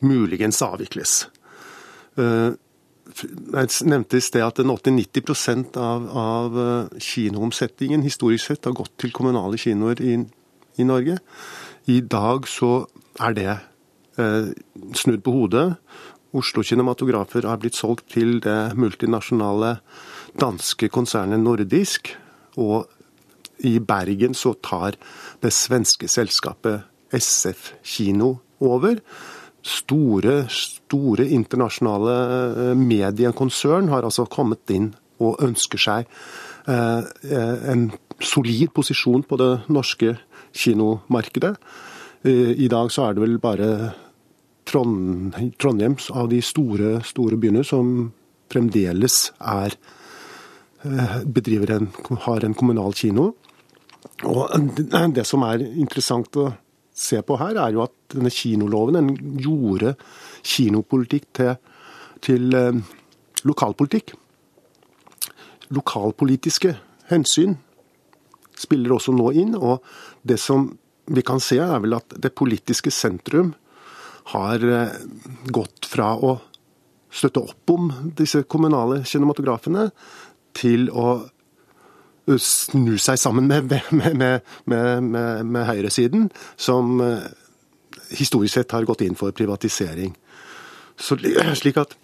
muligens 0.00 0.62
avvikles. 0.64 1.26
Eh, 2.16 2.56
jeg 3.20 3.88
nevnte 3.90 4.16
i 4.16 4.24
sted 4.24 4.44
at 4.44 4.60
80-90 4.62 5.76
av, 5.76 6.06
av 6.16 6.60
eh, 6.64 7.00
kinoomsetningen 7.02 8.06
historisk 8.06 8.54
sett 8.54 8.68
har 8.68 8.78
gått 8.78 8.94
til 9.02 9.12
kommunale 9.12 9.60
kinoer 9.60 10.00
i, 10.00 10.14
i 10.80 10.86
Norge. 10.86 11.18
I 11.90 12.00
dag 12.00 12.48
så 12.48 12.86
er 13.20 13.36
det 13.36 13.50
snudd 14.96 15.22
på 15.26 15.34
hodet. 15.34 15.66
Oslo 16.36 16.62
Kinematografer 16.62 17.46
har 17.48 17.58
blitt 17.58 17.78
solgt 17.78 18.12
til 18.14 18.38
det 18.44 18.76
multinasjonale 18.78 19.76
danske 20.38 20.90
konsernet 20.92 21.42
Nordisk. 21.42 22.12
Og 22.60 22.86
i 23.66 23.78
Bergen 23.82 24.36
så 24.36 24.54
tar 24.62 24.96
det 25.42 25.52
svenske 25.54 26.08
selskapet 26.08 26.86
SF 27.12 27.72
Kino 27.82 28.36
over. 28.62 29.00
Store, 29.60 30.44
store 30.48 31.26
internasjonale 31.28 32.16
eh, 32.70 32.76
mediekonsern 32.78 33.90
har 33.92 34.06
altså 34.06 34.24
kommet 34.30 34.70
inn 34.72 34.92
og 35.20 35.42
ønsker 35.44 35.82
seg 35.82 36.06
eh, 36.70 37.02
en 37.74 37.90
solid 38.24 38.70
posisjon 38.76 39.26
på 39.26 39.36
det 39.40 39.50
norske 39.72 40.14
kinomarkedet. 40.56 41.54
I 42.24 42.66
dag 42.68 42.90
så 42.92 43.06
er 43.06 43.14
det 43.16 43.22
vel 43.22 43.38
bare 43.40 43.68
Trondheim 44.70 45.96
av 46.14 46.30
de 46.30 46.40
store, 46.44 47.00
store 47.06 47.38
byene 47.40 47.64
som 47.66 48.10
fremdeles 48.50 49.18
er 49.38 49.76
eh, 50.84 51.16
en, 51.76 51.88
har 52.26 52.44
en 52.46 52.54
kommunal 52.54 52.94
kino. 52.94 53.32
Og 54.24 54.50
Det 55.14 55.26
som 55.26 55.44
er 55.46 55.64
interessant 55.64 56.36
å 56.36 56.50
se 56.94 57.20
på 57.22 57.38
her, 57.40 57.56
er 57.56 57.74
jo 57.74 57.84
at 57.84 57.94
denne 58.12 58.30
kinoloven 58.30 58.98
den 58.98 59.38
gjorde 59.40 59.94
kinopolitikk 60.42 61.26
til, 61.36 61.54
til 62.20 62.54
eh, 62.54 62.80
lokalpolitikk. 63.46 64.14
Lokalpolitiske 65.70 66.74
hensyn 67.10 67.56
spiller 68.58 68.96
også 68.96 69.14
nå 69.16 69.30
inn. 69.40 69.54
Og 69.56 69.80
det 70.26 70.40
som 70.42 70.68
vi 71.10 71.24
kan 71.26 71.40
se, 71.42 71.58
er 71.62 71.80
vel 71.82 71.96
at 71.98 72.18
det 72.20 72.34
politiske 72.36 72.92
sentrum 72.94 73.54
har 74.30 74.64
eh, 74.64 74.96
gått 75.50 75.88
fra 75.90 76.14
å 76.16 76.36
støtte 77.10 77.42
opp 77.42 77.74
om 77.74 77.90
disse 78.16 78.44
kommunale 78.50 79.02
kinematografene 79.08 79.88
til 80.56 80.88
å 80.94 81.08
eh, 81.20 82.38
snu 82.38 82.96
seg 83.02 83.18
sammen 83.20 83.50
med, 83.50 83.72
med, 83.90 84.42
med, 84.70 85.10
med 85.46 85.66
høyresiden, 85.70 86.28
som 86.56 87.00
eh, 87.04 87.26
historisk 88.14 88.58
sett 88.58 88.76
har 88.76 88.86
gått 88.88 89.04
inn 89.06 89.18
for 89.18 89.34
privatisering. 89.36 90.14
Så, 91.00 91.18
slik 91.60 91.80
at 91.82 91.96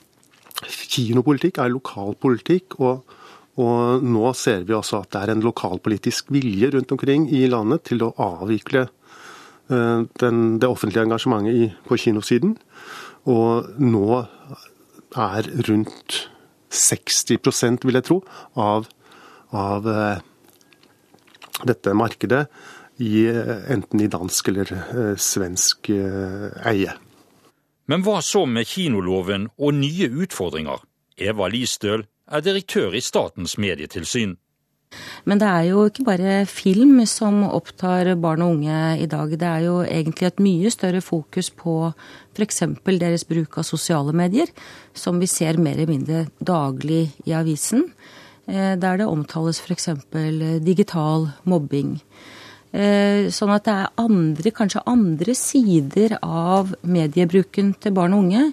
kinopolitikk 0.67 1.61
er 1.63 1.73
lokalpolitikk, 1.75 2.79
og, 2.81 3.17
og 3.61 4.05
nå 4.05 4.33
ser 4.39 4.67
vi 4.69 4.77
også 4.77 5.03
at 5.05 5.13
det 5.15 5.23
er 5.23 5.35
en 5.35 5.45
lokalpolitisk 5.45 6.33
vilje 6.35 6.73
rundt 6.75 6.95
omkring 6.97 7.29
i 7.31 7.45
landet 7.51 7.87
til 7.93 8.07
å 8.07 8.15
avvikle 8.23 8.87
den, 9.69 10.59
det 10.63 10.69
offentlige 10.69 11.03
engasjementet 11.03 11.55
i, 11.59 11.69
på 11.89 11.99
kinosiden. 11.99 12.57
Og 13.27 13.67
nå 13.83 14.23
er 15.17 15.49
rundt 15.69 16.19
60% 16.71 17.87
vil 17.87 17.99
jeg 17.99 18.07
tro, 18.07 18.21
av, 18.59 18.87
av 19.55 19.89
eh, 19.91 20.25
dette 21.67 21.95
markedet 21.97 22.45
i, 23.03 23.27
enten 23.27 24.03
i 24.03 24.11
dansk 24.13 24.53
eller 24.53 24.73
eh, 24.77 25.13
svensk 25.21 25.91
eie. 25.91 26.97
Men 27.87 28.03
hva 28.03 28.19
så 28.25 28.45
med 28.51 28.67
kinoloven 28.67 29.49
og 29.57 29.77
nye 29.79 30.11
utfordringer? 30.11 30.83
Eva 31.17 31.49
Listøl 31.49 32.05
er 32.27 32.43
direktør 32.43 32.97
i 32.99 33.01
Statens 33.05 33.57
medietilsyn. 33.63 34.35
Men 35.27 35.41
det 35.43 35.49
er 35.51 35.65
jo 35.71 35.87
ikke 35.89 36.05
bare 36.07 36.35
film 36.49 37.01
som 37.11 37.43
opptar 37.49 38.13
barn 38.23 38.45
og 38.45 38.57
unge 38.57 38.79
i 39.03 39.09
dag. 39.11 39.33
Det 39.35 39.49
er 39.49 39.65
jo 39.67 39.81
egentlig 39.83 40.29
et 40.29 40.43
mye 40.43 40.71
større 40.73 41.03
fokus 41.05 41.51
på 41.51 41.77
f.eks. 42.37 42.63
deres 42.87 43.27
bruk 43.27 43.59
av 43.59 43.67
sosiale 43.67 44.15
medier, 44.17 44.53
som 44.95 45.19
vi 45.21 45.27
ser 45.31 45.59
mer 45.59 45.77
eller 45.77 45.91
mindre 45.91 46.25
daglig 46.39 47.11
i 47.27 47.35
avisen. 47.35 47.89
Eh, 48.47 48.75
der 48.79 49.03
det 49.03 49.11
omtales 49.11 49.61
f.eks. 49.61 49.89
digital 50.63 51.31
mobbing. 51.45 51.97
Eh, 52.77 53.31
sånn 53.33 53.55
at 53.55 53.67
det 53.67 53.75
er 53.75 53.95
andre, 54.03 54.53
kanskje 54.55 54.85
andre 54.87 55.35
sider 55.39 56.19
av 56.23 56.75
mediebruken 56.83 57.75
til 57.81 57.95
barn 57.97 58.15
og 58.15 58.27
unge 58.27 58.51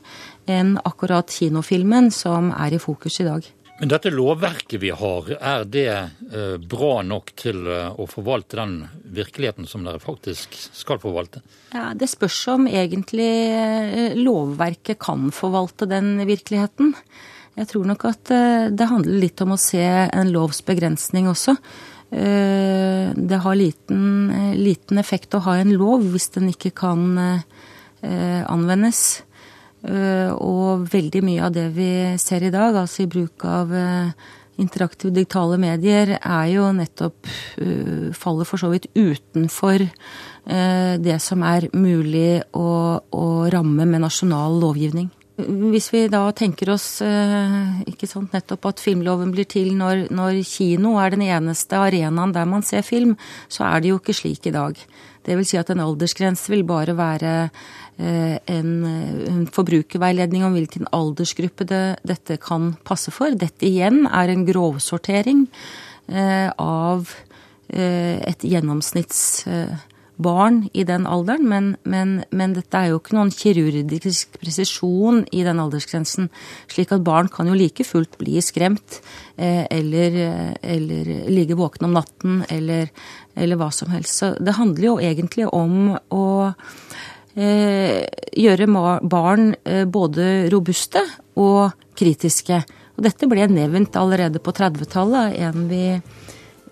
enn 0.50 0.78
akkurat 0.86 1.30
kinofilmen 1.34 2.10
som 2.14 2.54
er 2.56 2.78
i 2.78 2.82
fokus 2.82 3.20
i 3.22 3.28
dag. 3.28 3.46
Men 3.84 3.90
dette 3.92 4.14
lovverket 4.16 4.80
vi 4.80 4.94
har, 4.96 5.26
er 5.44 5.66
det 5.68 5.90
eh, 5.92 6.54
bra 6.72 7.02
nok 7.04 7.34
til 7.36 7.66
eh, 7.68 7.90
å 8.00 8.06
forvalte 8.08 8.56
den 8.56 8.78
virkeligheten 9.12 9.68
som 9.68 9.84
dere 9.84 10.00
faktisk 10.00 10.56
skal 10.56 11.02
forvalte? 11.04 11.42
Ja, 11.74 11.90
Det 11.92 12.08
spørs 12.08 12.38
om 12.54 12.70
egentlig 12.72 13.28
eh, 13.52 14.16
lovverket 14.16 15.02
kan 15.04 15.26
forvalte 15.36 15.90
den 15.92 16.14
virkeligheten. 16.24 16.94
Jeg 17.60 17.68
tror 17.74 17.90
nok 17.92 18.06
at 18.08 18.32
det 18.72 18.88
handler 18.88 19.20
litt 19.20 19.44
om 19.44 19.52
å 19.58 19.60
se 19.60 19.84
en 19.84 20.32
lovs 20.32 20.64
begrensning 20.64 21.28
også. 21.28 21.58
Det 22.08 23.42
har 23.44 23.60
liten, 23.60 24.32
liten 24.58 25.02
effekt 25.02 25.36
å 25.36 25.44
ha 25.44 25.60
en 25.60 25.76
lov 25.76 26.08
hvis 26.16 26.32
den 26.34 26.48
ikke 26.50 26.72
kan 26.80 27.04
anvendes. 28.02 29.04
Eh, 29.84 30.32
og 30.32 30.86
veldig 30.94 31.22
mye 31.26 31.44
av 31.44 31.52
det 31.56 31.68
vi 31.76 31.90
ser 32.22 32.46
i 32.48 32.54
dag, 32.54 32.76
altså 32.80 33.04
i 33.04 33.10
bruk 33.12 33.44
av 33.44 33.74
eh, 33.76 34.30
interaktive 34.64 35.12
digitale 35.12 35.58
medier, 35.60 36.16
er 36.20 36.46
jo 36.54 36.70
nettopp 36.78 37.28
eh, 37.60 38.14
faller 38.16 38.48
for 38.48 38.62
så 38.62 38.72
vidt 38.74 38.92
utenfor 38.96 39.88
det 40.44 41.14
som 41.24 41.40
er 41.48 41.70
mulig 41.72 42.42
å, 42.60 42.72
å 43.00 43.28
ramme 43.48 43.86
med 43.88 44.02
nasjonal 44.04 44.58
lovgivning. 44.60 45.06
Hvis 45.40 45.86
vi 45.94 46.02
da 46.12 46.26
tenker 46.36 46.74
oss 46.74 46.98
ikke 47.00 48.10
sant, 48.12 48.36
nettopp 48.36 48.68
at 48.74 48.84
filmloven 48.84 49.32
blir 49.32 49.48
til 49.48 49.72
når, 49.80 50.10
når, 50.12 50.42
kino 50.44 50.98
er 51.00 51.16
den 51.16 51.24
eneste 51.30 51.80
arenaen 51.80 52.36
der 52.36 52.50
man 52.52 52.68
ser 52.68 52.84
film, 52.84 53.16
så 53.48 53.64
er 53.70 53.80
det 53.80 53.94
jo 53.94 54.02
ikke 54.02 54.18
slik 54.20 54.52
i 54.52 54.56
dag. 54.58 54.84
Det 55.24 55.38
vil 55.40 55.48
si 55.48 55.60
at 55.60 55.72
en 55.74 55.84
aldersgrense 55.84 56.52
vil 56.52 56.66
bare 56.68 56.96
være 56.98 57.34
eh, 57.98 58.38
en, 58.52 58.72
en 59.30 59.46
forbrukerveiledning 59.54 60.46
om 60.46 60.58
hvilken 60.58 60.90
aldersgruppe 60.96 61.68
det, 61.70 61.84
dette 62.08 62.40
kan 62.44 62.74
passe 62.88 63.14
for. 63.16 63.36
Dette 63.40 63.68
igjen 63.68 64.04
er 64.10 64.34
en 64.34 64.46
grovsortering 64.50 65.48
eh, 66.12 66.50
av 66.60 67.16
et 67.74 68.44
gjennomsnitts 68.46 69.42
barn 70.24 70.62
i 70.74 70.86
den 70.88 71.06
alderen, 71.10 71.46
men, 71.50 71.70
men, 71.84 72.14
men, 72.32 72.56
dette 72.56 72.80
er 72.80 72.92
jo 72.92 73.00
ikke 73.02 73.16
noen 73.18 73.32
kirurgisk 73.34 74.38
presisjon 74.42 75.24
i 75.36 75.44
den 75.46 75.62
aldersgrensen. 75.62 76.30
Slik 76.72 76.94
at 76.96 77.04
barn 77.06 77.30
kan 77.32 77.50
jo 77.50 77.58
like 77.58 77.86
fullt 77.88 78.18
bli 78.22 78.42
skremt 78.44 79.00
eh, 79.36 79.66
eller, 79.70 80.18
eller, 80.62 81.14
ligge 81.30 81.58
våkne 81.60 81.90
om 81.90 81.98
natten 81.98 82.42
eller, 82.54 82.90
eller, 83.36 83.60
hva 83.60 83.70
som 83.76 83.92
helst. 83.94 84.20
Så 84.22 84.34
det 84.40 84.58
handler 84.58 84.90
jo 84.90 84.98
egentlig 85.04 85.50
om 85.52 85.94
å 85.94 86.26
eh, 87.36 88.04
gjøre 88.40 88.70
barn 89.04 89.54
eh, 89.64 89.84
både 89.86 90.50
robuste 90.54 91.04
og 91.40 91.74
kritiske. 92.00 92.64
Og 92.94 93.06
dette 93.08 93.30
ble 93.30 93.48
nevnt 93.50 93.96
allerede 93.98 94.42
på 94.44 94.54
30-tallet. 94.54 95.38
En 95.42 95.68
vi 95.70 95.86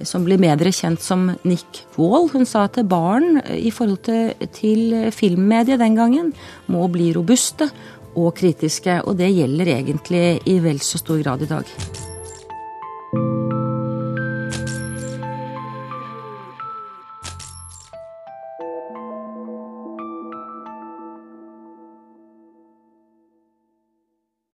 som 0.07 0.25
blir 0.27 0.41
bedre 0.41 0.73
kjent 0.75 1.01
som 1.03 1.29
Nick 1.47 1.83
Wall. 1.97 2.29
Hun 2.33 2.45
sa 2.49 2.65
at 2.67 2.79
barn 2.89 3.41
i 3.55 3.71
forhold 3.73 4.03
til, 4.07 4.47
til 4.55 5.11
filmmediet 5.15 5.81
den 5.81 5.97
gangen 5.99 6.31
må 6.71 6.87
bli 6.91 7.11
robuste 7.15 7.69
og 8.15 8.33
kritiske. 8.39 9.01
Og 9.07 9.19
det 9.21 9.33
gjelder 9.33 9.75
egentlig 9.79 10.25
i 10.45 10.59
vel 10.63 10.81
så 10.83 11.01
stor 11.01 11.21
grad 11.23 11.45
i 11.45 11.51
dag. 11.51 12.10